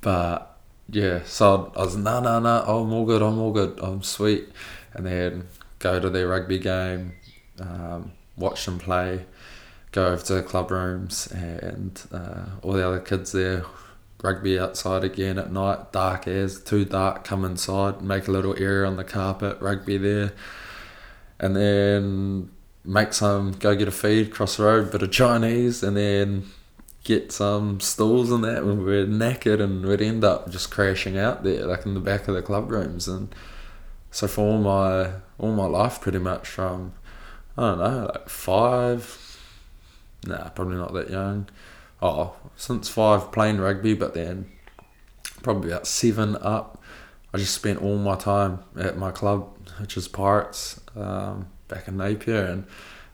but 0.00 0.57
yeah, 0.88 1.22
so 1.24 1.72
I 1.76 1.80
was 1.80 1.96
no, 1.96 2.20
no, 2.20 2.40
no. 2.40 2.62
I'm 2.62 2.92
all 2.92 3.04
good. 3.04 3.22
I'm 3.22 3.38
all 3.38 3.52
good. 3.52 3.78
I'm 3.82 4.02
sweet. 4.02 4.48
And 4.94 5.06
then 5.06 5.48
go 5.78 6.00
to 6.00 6.10
their 6.10 6.28
rugby 6.28 6.58
game, 6.58 7.12
um, 7.60 8.12
watch 8.36 8.64
them 8.64 8.78
play, 8.78 9.26
go 9.92 10.06
over 10.06 10.22
to 10.22 10.34
the 10.34 10.42
club 10.42 10.70
rooms, 10.70 11.28
and 11.28 12.00
uh, 12.10 12.46
all 12.62 12.72
the 12.72 12.86
other 12.86 13.00
kids 13.00 13.32
there 13.32 13.64
rugby 14.22 14.58
outside 14.58 15.04
again 15.04 15.38
at 15.38 15.52
night, 15.52 15.92
dark 15.92 16.26
as 16.26 16.60
too 16.60 16.84
dark, 16.84 17.24
come 17.24 17.44
inside, 17.44 18.02
make 18.02 18.28
a 18.28 18.30
little 18.30 18.56
area 18.58 18.86
on 18.86 18.96
the 18.96 19.04
carpet, 19.04 19.60
rugby 19.60 19.96
there, 19.96 20.32
and 21.38 21.54
then 21.54 22.50
make 22.84 23.12
some, 23.12 23.52
go 23.52 23.76
get 23.76 23.88
a 23.88 23.92
feed, 23.92 24.32
cross 24.32 24.56
the 24.56 24.64
road, 24.64 24.90
bit 24.90 25.02
of 25.02 25.12
Chinese, 25.12 25.82
and 25.82 25.96
then 25.96 26.46
get 27.08 27.32
some 27.32 27.80
stalls 27.80 28.30
and 28.30 28.44
that 28.44 28.66
when 28.66 28.84
we're 28.84 29.06
knackered 29.06 29.60
and 29.60 29.86
we'd 29.86 30.02
end 30.02 30.22
up 30.22 30.50
just 30.50 30.70
crashing 30.70 31.16
out 31.16 31.42
there, 31.42 31.66
like 31.66 31.86
in 31.86 31.94
the 31.94 32.00
back 32.00 32.28
of 32.28 32.34
the 32.34 32.42
club 32.42 32.70
rooms. 32.70 33.08
And 33.08 33.34
so 34.10 34.28
for 34.28 34.42
all 34.42 34.58
my 34.58 35.12
all 35.38 35.52
my 35.52 35.66
life 35.66 36.00
pretty 36.00 36.18
much 36.18 36.46
from 36.46 36.92
I 37.56 37.62
don't 37.62 37.78
know, 37.78 38.10
like 38.12 38.28
five 38.28 39.24
nah, 40.26 40.48
probably 40.50 40.76
not 40.76 40.92
that 40.92 41.10
young 41.10 41.48
oh, 42.02 42.34
since 42.56 42.88
five 42.88 43.32
playing 43.32 43.58
rugby, 43.58 43.94
but 43.94 44.14
then 44.14 44.50
probably 45.42 45.70
about 45.70 45.86
seven 45.86 46.36
up, 46.36 46.82
I 47.32 47.38
just 47.38 47.54
spent 47.54 47.82
all 47.82 47.98
my 47.98 48.16
time 48.16 48.60
at 48.76 48.96
my 48.96 49.10
club, 49.10 49.48
which 49.80 49.96
is 49.96 50.08
Pirates, 50.08 50.80
um, 50.96 51.48
back 51.68 51.88
in 51.88 51.96
Napier, 51.96 52.44
and 52.44 52.66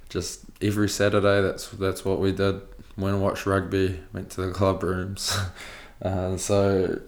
just 0.08 0.44
every 0.60 0.88
Saturday 0.88 1.42
that's 1.42 1.68
that's 1.70 2.04
what 2.04 2.20
we 2.20 2.32
did. 2.32 2.60
Went 2.96 3.14
and 3.14 3.22
watched 3.22 3.46
rugby, 3.46 4.00
went 4.12 4.30
to 4.30 4.42
the 4.42 4.52
club 4.52 4.82
rooms. 4.82 5.36
uh, 6.02 6.36
so, 6.36 7.00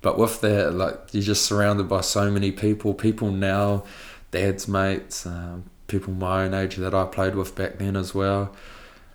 but 0.00 0.18
with 0.18 0.40
that, 0.42 0.74
like 0.74 1.12
you're 1.12 1.22
just 1.22 1.44
surrounded 1.44 1.88
by 1.88 2.02
so 2.02 2.30
many 2.30 2.52
people. 2.52 2.94
People 2.94 3.30
now, 3.30 3.84
dad's 4.30 4.68
mates, 4.68 5.26
um, 5.26 5.64
people 5.86 6.12
my 6.12 6.44
own 6.44 6.54
age 6.54 6.76
that 6.76 6.94
I 6.94 7.04
played 7.04 7.34
with 7.34 7.54
back 7.54 7.78
then 7.78 7.96
as 7.96 8.14
well 8.14 8.54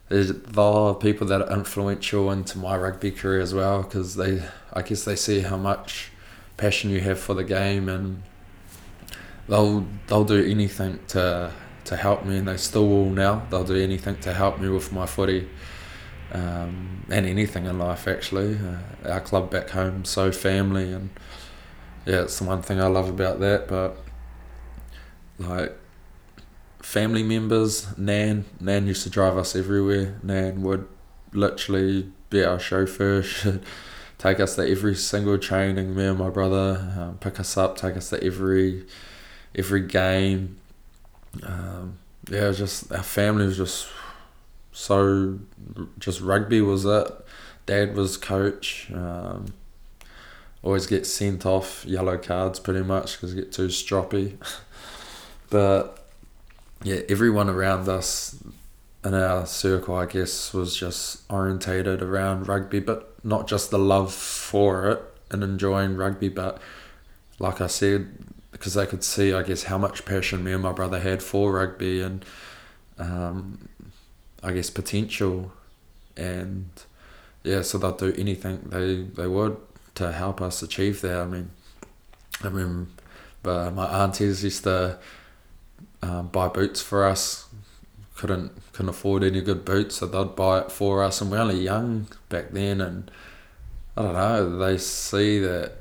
there's 0.10 0.30
the 0.34 0.94
people 0.96 1.28
that 1.28 1.42
are 1.42 1.54
influential 1.54 2.32
into 2.32 2.58
my 2.58 2.76
rugby 2.76 3.12
career 3.12 3.40
as 3.40 3.54
well 3.54 3.84
because 3.84 4.16
they 4.16 4.44
I 4.74 4.82
guess 4.82 5.06
they 5.06 5.16
see 5.16 5.42
how 5.42 5.58
much 5.58 6.12
passion 6.58 6.90
you 6.90 7.00
have 7.02 7.20
for 7.20 7.36
the 7.36 7.44
game 7.44 7.88
and 7.88 8.24
they'll 9.48 9.86
they'll 10.08 10.26
do 10.26 10.44
anything 10.44 11.00
to 11.10 11.52
to 11.86 11.96
help 11.96 12.26
me 12.26 12.38
and 12.38 12.48
they 12.48 12.58
still 12.58 12.88
will 12.88 13.10
now 13.10 13.44
they'll 13.50 13.64
do 13.64 13.76
anything 13.76 14.18
to 14.18 14.34
help 14.34 14.60
me 14.60 14.68
with 14.68 14.92
my 14.92 15.06
footy 15.06 15.48
um, 16.32 17.06
and 17.10 17.26
anything 17.26 17.66
in 17.66 17.80
life 17.80 18.08
actually 18.08 18.58
uh, 18.58 19.10
our 19.12 19.22
club 19.22 19.50
back 19.50 19.70
home 19.70 20.06
so 20.06 20.32
family 20.32 20.92
and 20.92 21.10
yeah 22.06 22.22
it's 22.22 22.38
the 22.40 22.44
one 22.46 22.62
thing 22.62 22.80
I 22.80 22.88
love 22.88 23.10
about 23.10 23.40
that 23.40 23.68
but 23.68 23.98
like 25.40 25.76
family 26.82 27.24
members. 27.24 27.98
Nan, 27.98 28.46
Nan 28.60 28.88
used 28.88 29.04
to 29.04 29.10
drive 29.10 29.38
us 29.38 29.56
everywhere. 29.56 30.20
Nan 30.24 30.62
would 30.64 30.88
literally 31.34 32.12
be 32.30 32.44
our 32.44 32.60
chauffeur. 32.60 33.22
She'd 33.24 33.62
take 34.18 34.40
us 34.40 34.56
to 34.56 34.70
every 34.70 34.96
single 34.96 35.38
training. 35.38 35.96
Me 35.96 36.06
and 36.06 36.18
my 36.20 36.30
brother 36.30 36.94
um, 36.98 37.18
pick 37.20 37.40
us 37.40 37.58
up, 37.58 37.78
take 37.78 37.96
us 37.96 38.10
to 38.10 38.24
every 38.24 38.86
every 39.56 39.82
game. 39.82 40.58
Um, 41.44 42.00
yeah, 42.30 42.52
just 42.52 42.92
our 42.92 43.04
family 43.04 43.46
was 43.46 43.58
just 43.58 43.88
so 44.72 45.40
just 46.00 46.22
rugby 46.22 46.62
was 46.62 46.86
it. 46.86 47.08
Dad 47.66 47.96
was 47.96 48.18
coach. 48.18 48.90
Um, 48.94 49.54
always 50.62 50.88
get 50.88 51.06
sent 51.06 51.46
off 51.46 51.86
yellow 51.86 52.18
cards 52.18 52.60
pretty 52.60 52.84
much 52.84 53.14
because 53.14 53.34
get 53.34 53.52
too 53.52 53.68
stroppy. 53.68 54.38
but 55.50 56.08
yeah, 56.84 57.02
everyone 57.10 57.50
around 57.50 57.88
us 57.88 58.42
in 59.04 59.14
our 59.14 59.46
circle, 59.46 59.96
I 59.96 60.06
guess, 60.06 60.54
was 60.54 60.76
just 60.76 61.24
orientated 61.32 62.02
around 62.02 62.48
rugby, 62.48 62.80
but 62.80 63.14
not 63.24 63.48
just 63.48 63.72
the 63.72 63.80
love 63.80 64.14
for 64.14 64.90
it 64.90 65.02
and 65.32 65.44
enjoying 65.44 65.96
rugby, 65.96 66.30
but 66.30 66.62
like 67.38 67.62
I 67.62 67.68
said, 67.68 68.10
because 68.52 68.74
they 68.74 68.86
could 68.86 69.04
see, 69.04 69.34
I 69.34 69.44
guess, 69.44 69.64
how 69.64 69.78
much 69.78 70.06
passion 70.06 70.44
me 70.44 70.52
and 70.52 70.64
my 70.64 70.74
brother 70.74 71.00
had 71.00 71.24
for 71.24 71.54
rugby 71.54 72.02
and 72.02 72.26
um, 72.98 73.69
I 74.42 74.54
guess 74.54 74.70
potential, 74.70 75.52
and 76.16 76.70
yeah, 77.44 77.62
so 77.62 77.78
they'll 77.78 77.92
do 77.92 78.14
anything 78.18 78.62
they 78.66 79.04
they 79.04 79.28
would 79.28 79.58
to 79.96 80.12
help 80.12 80.42
us 80.42 80.62
achieve 80.62 81.02
that. 81.02 81.20
I 81.20 81.26
mean, 81.26 81.52
I 82.44 82.50
mean, 82.50 82.88
but 83.44 83.72
my 83.72 83.86
aunties 84.04 84.44
used 84.44 84.64
to 84.64 84.98
um, 86.02 86.28
buy 86.28 86.48
boots 86.48 86.82
for 86.82 87.06
us. 87.06 87.48
Couldn't 88.16 88.52
couldn't 88.74 88.90
afford 88.90 89.24
any 89.24 89.42
good 89.42 89.66
boots, 89.66 89.96
so 89.96 90.06
they'd 90.06 90.36
buy 90.36 90.60
it 90.60 90.72
for 90.72 91.04
us. 91.04 91.22
And 91.22 91.32
we're 91.32 91.40
only 91.40 91.60
young 91.60 92.08
back 92.30 92.52
then, 92.52 92.82
and 92.82 93.12
I 93.96 94.02
don't 94.04 94.14
know. 94.14 94.58
They 94.58 94.78
see 94.78 95.40
that. 95.40 95.74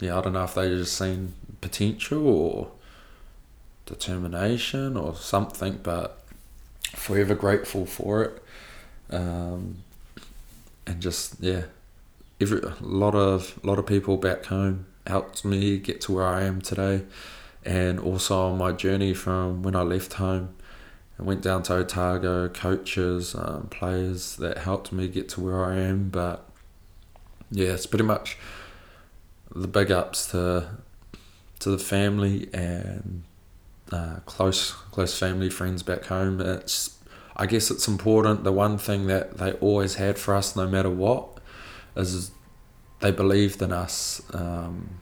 Yeah, 0.00 0.18
I 0.18 0.20
don't 0.20 0.32
know 0.32 0.44
if 0.44 0.54
they 0.54 0.68
just 0.68 0.96
seen 0.98 1.34
potential 1.60 2.26
or 2.26 2.72
determination 3.86 4.96
or 4.96 5.14
something, 5.14 5.78
but 5.82 6.21
forever 6.94 7.34
grateful 7.34 7.86
for 7.86 8.22
it. 8.22 8.42
Um, 9.10 9.78
and 10.86 11.00
just 11.00 11.36
yeah, 11.40 11.64
every 12.40 12.60
a 12.60 12.74
lot 12.80 13.14
of 13.14 13.58
lot 13.64 13.78
of 13.78 13.86
people 13.86 14.16
back 14.16 14.46
home 14.46 14.86
helped 15.06 15.44
me 15.44 15.78
get 15.78 16.00
to 16.02 16.12
where 16.12 16.26
I 16.26 16.42
am 16.42 16.60
today 16.60 17.02
and 17.64 17.98
also 17.98 18.40
on 18.40 18.58
my 18.58 18.72
journey 18.72 19.14
from 19.14 19.62
when 19.62 19.76
I 19.76 19.82
left 19.82 20.14
home 20.14 20.54
and 21.18 21.26
went 21.26 21.42
down 21.42 21.62
to 21.64 21.74
Otago, 21.74 22.48
coaches, 22.48 23.34
um, 23.34 23.68
players 23.70 24.36
that 24.36 24.58
helped 24.58 24.92
me 24.92 25.08
get 25.08 25.28
to 25.30 25.40
where 25.40 25.64
I 25.64 25.76
am. 25.78 26.08
But 26.08 26.48
yeah, 27.50 27.68
it's 27.68 27.86
pretty 27.86 28.04
much 28.04 28.36
the 29.54 29.68
big 29.68 29.90
ups 29.90 30.30
to 30.30 30.68
to 31.60 31.70
the 31.70 31.78
family 31.78 32.48
and 32.52 33.22
uh, 33.92 34.16
close 34.26 34.72
close 34.72 35.18
family 35.18 35.50
friends 35.50 35.82
back 35.82 36.06
home. 36.06 36.40
It's 36.40 36.98
I 37.36 37.46
guess 37.46 37.70
it's 37.70 37.88
important. 37.88 38.44
The 38.44 38.52
one 38.52 38.78
thing 38.78 39.06
that 39.06 39.38
they 39.38 39.52
always 39.54 39.94
had 39.96 40.18
for 40.18 40.34
us, 40.34 40.56
no 40.56 40.66
matter 40.66 40.90
what, 40.90 41.40
is 41.96 42.30
they 43.00 43.10
believed 43.10 43.62
in 43.62 43.72
us. 43.72 44.22
Um, 44.32 45.00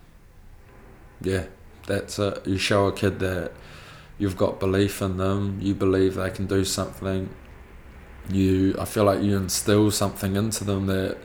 yeah, 1.20 1.46
that's 1.86 2.18
it. 2.18 2.46
You 2.46 2.58
show 2.58 2.86
a 2.86 2.92
kid 2.92 3.18
that 3.20 3.52
you've 4.18 4.36
got 4.36 4.60
belief 4.60 5.02
in 5.02 5.16
them. 5.16 5.58
You 5.60 5.74
believe 5.74 6.14
they 6.14 6.30
can 6.30 6.46
do 6.46 6.64
something. 6.64 7.28
You, 8.28 8.76
I 8.78 8.84
feel 8.84 9.04
like 9.04 9.22
you 9.22 9.36
instill 9.36 9.90
something 9.90 10.36
into 10.36 10.64
them 10.64 10.86
that 10.86 11.18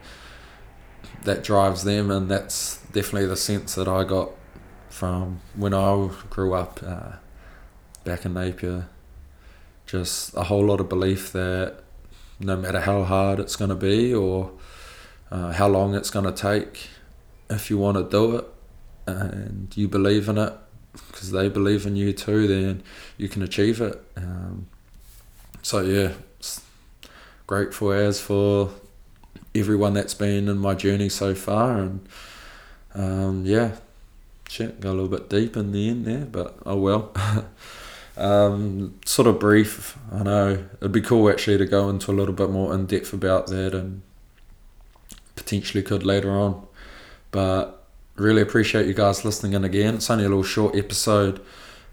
that 1.24 1.44
drives 1.44 1.84
them, 1.84 2.12
and 2.12 2.30
that's 2.30 2.78
definitely 2.92 3.28
the 3.28 3.38
sense 3.38 3.76
that 3.76 3.88
I 3.88 4.04
got 4.04 4.32
from 4.90 5.42
when 5.56 5.74
I 5.74 6.10
grew 6.30 6.54
up 6.54 6.80
uh, 6.86 7.14
back 8.06 8.24
in 8.24 8.36
Napier. 8.36 8.88
Just 9.86 10.34
a 10.36 10.44
whole 10.44 10.66
lot 10.66 10.80
of 10.80 10.88
belief 10.88 11.34
that 11.34 11.80
no 12.40 12.56
matter 12.56 12.80
how 12.80 13.04
hard 13.04 13.40
it's 13.40 13.56
going 13.56 13.70
to 13.70 13.76
be 13.76 14.14
or 14.14 14.52
uh, 15.32 15.52
how 15.52 15.68
long 15.68 15.94
it's 15.96 16.10
going 16.10 16.26
to 16.26 16.32
take, 16.32 16.88
if 17.50 17.70
you 17.70 17.78
want 17.78 17.98
to 17.98 18.04
do 18.10 18.38
it, 18.38 18.46
and 19.08 19.76
you 19.76 19.88
believe 19.88 20.30
in 20.30 20.38
it 20.38 20.54
because 21.08 21.32
they 21.32 21.50
believe 21.50 21.86
in 21.86 21.96
you 21.96 22.14
too, 22.14 22.48
then 22.48 22.82
you 23.18 23.28
can 23.28 23.42
achieve 23.42 23.82
it. 23.82 24.02
Um, 24.16 24.68
so 25.62 25.82
yeah, 25.82 26.14
grateful 27.46 27.92
as 27.92 28.20
for 28.20 28.72
everyone 29.54 29.94
that's 29.94 30.14
been 30.14 30.48
in 30.48 30.58
my 30.58 30.74
journey 30.74 31.10
so 31.10 31.36
far, 31.36 31.78
and 31.78 32.08
um, 32.94 33.46
yeah, 33.46 33.76
shit, 34.48 34.80
got 34.80 34.92
a 34.92 34.94
little 34.94 35.08
bit 35.08 35.30
deep 35.30 35.58
in 35.58 35.72
the 35.72 35.90
end 35.90 36.06
there, 36.06 36.26
but 36.26 36.58
oh 36.66 36.78
well. 36.78 37.12
um, 38.18 39.00
sort 39.06 39.28
of 39.28 39.40
brief. 39.40 39.98
I 40.12 40.24
know 40.24 40.66
it'd 40.80 40.92
be 40.92 41.02
cool 41.02 41.30
actually 41.30 41.58
to 41.58 41.66
go 41.66 41.90
into 41.90 42.12
a 42.12 42.14
little 42.14 42.34
bit 42.34 42.50
more 42.50 42.74
in 42.74 42.86
depth 42.86 43.14
about 43.14 43.48
that, 43.48 43.74
and 43.74 44.02
potentially 45.36 45.84
could 45.84 46.04
later 46.04 46.32
on, 46.32 46.66
but 47.32 47.86
really 48.16 48.42
appreciate 48.42 48.88
you 48.88 48.94
guys 48.94 49.26
listening 49.26 49.54
in 49.54 49.64
again. 49.64 49.96
It's 49.96 50.10
only 50.10 50.26
a 50.26 50.30
little 50.30 50.44
short 50.44 50.76
episode, 50.76 51.42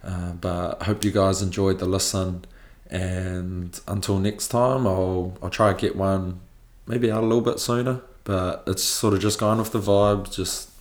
uh, 0.04 0.32
but 0.32 0.80
I 0.80 0.85
hope 0.85 1.04
you 1.04 1.11
guys 1.11 1.42
enjoyed 1.42 1.78
the 1.78 1.87
listen. 1.87 2.44
And 2.88 3.78
until 3.88 4.18
next 4.18 4.48
time, 4.48 4.87
I'll 4.87 5.37
I'll 5.42 5.50
try 5.50 5.72
to 5.72 5.78
get 5.78 5.96
one 5.96 6.40
maybe 6.87 7.11
out 7.11 7.22
a 7.22 7.26
little 7.26 7.40
bit 7.40 7.58
sooner. 7.58 8.02
But 8.24 8.62
it's 8.68 8.85
sort 8.85 9.14
of 9.14 9.20
just 9.20 9.40
going 9.40 9.58
with 9.58 9.72
the 9.72 9.80
vibe, 9.80 10.32
just 10.32 10.71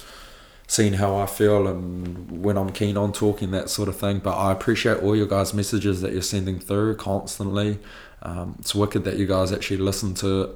seeing 0.71 0.93
how 0.93 1.17
I 1.17 1.25
feel 1.25 1.67
and 1.67 2.41
when 2.41 2.57
I'm 2.57 2.71
keen 2.71 2.95
on 2.95 3.12
talking 3.12 3.51
that 3.51 3.69
sort 3.69 3.89
of 3.89 3.97
thing. 3.97 4.19
But 4.19 4.38
I 4.38 4.53
appreciate 4.53 4.99
all 4.99 5.17
your 5.17 5.27
guys' 5.27 5.53
messages 5.53 5.99
that 5.99 6.13
you're 6.13 6.21
sending 6.21 6.60
through 6.62 6.95
constantly. 6.95 7.77
Um, 8.21 8.55
it's 8.57 8.73
wicked 8.73 9.03
that 9.03 9.17
you 9.17 9.27
guys 9.27 9.51
actually 9.51 9.81
listen 9.81 10.13
to 10.13 10.43
it. 10.43 10.49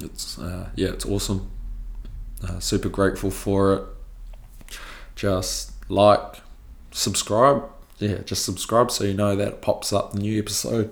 It's 0.00 0.38
uh, 0.38 0.70
yeah, 0.76 0.88
it's 0.88 1.04
awesome. 1.04 1.50
Uh, 2.42 2.58
super 2.58 2.88
grateful 2.88 3.30
for 3.30 3.74
it. 3.74 3.82
Just 5.14 5.72
like, 5.90 6.36
subscribe. 6.90 7.64
Yeah, 7.98 8.22
just 8.24 8.46
subscribe 8.46 8.90
so 8.90 9.04
you 9.04 9.12
know 9.12 9.36
that 9.36 9.48
it 9.48 9.60
pops 9.60 9.92
up 9.92 10.12
the 10.12 10.20
new 10.20 10.38
episode. 10.38 10.90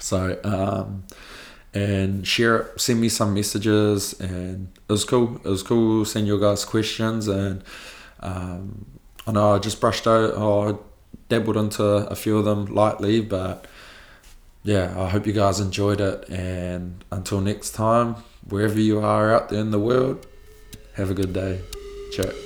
So, 0.00 0.38
um, 0.44 1.04
and 1.76 2.26
share 2.26 2.70
send 2.78 3.00
me 3.00 3.08
some 3.08 3.34
messages, 3.34 4.18
and 4.18 4.68
it 4.88 4.92
was 4.92 5.04
cool. 5.04 5.36
It 5.44 5.48
was 5.48 5.62
cool 5.62 6.04
seeing 6.06 6.26
your 6.26 6.40
guys' 6.40 6.64
questions, 6.64 7.28
and 7.28 7.62
um, 8.20 8.86
I 9.26 9.32
know 9.32 9.54
I 9.54 9.58
just 9.58 9.78
brushed 9.80 10.06
out, 10.06 10.32
oh, 10.34 10.70
I 10.70 10.74
dabbled 11.28 11.58
into 11.58 11.84
a 11.84 12.14
few 12.14 12.38
of 12.38 12.44
them 12.46 12.64
lightly, 12.66 13.20
but 13.20 13.66
yeah, 14.62 14.94
I 14.96 15.08
hope 15.08 15.26
you 15.26 15.34
guys 15.34 15.60
enjoyed 15.60 16.00
it. 16.00 16.28
And 16.30 17.04
until 17.12 17.40
next 17.40 17.72
time, 17.72 18.16
wherever 18.48 18.80
you 18.80 19.00
are 19.00 19.34
out 19.34 19.50
there 19.50 19.60
in 19.60 19.70
the 19.70 19.80
world, 19.80 20.26
have 20.94 21.10
a 21.10 21.14
good 21.14 21.32
day. 21.34 21.60
Ciao. 22.12 22.45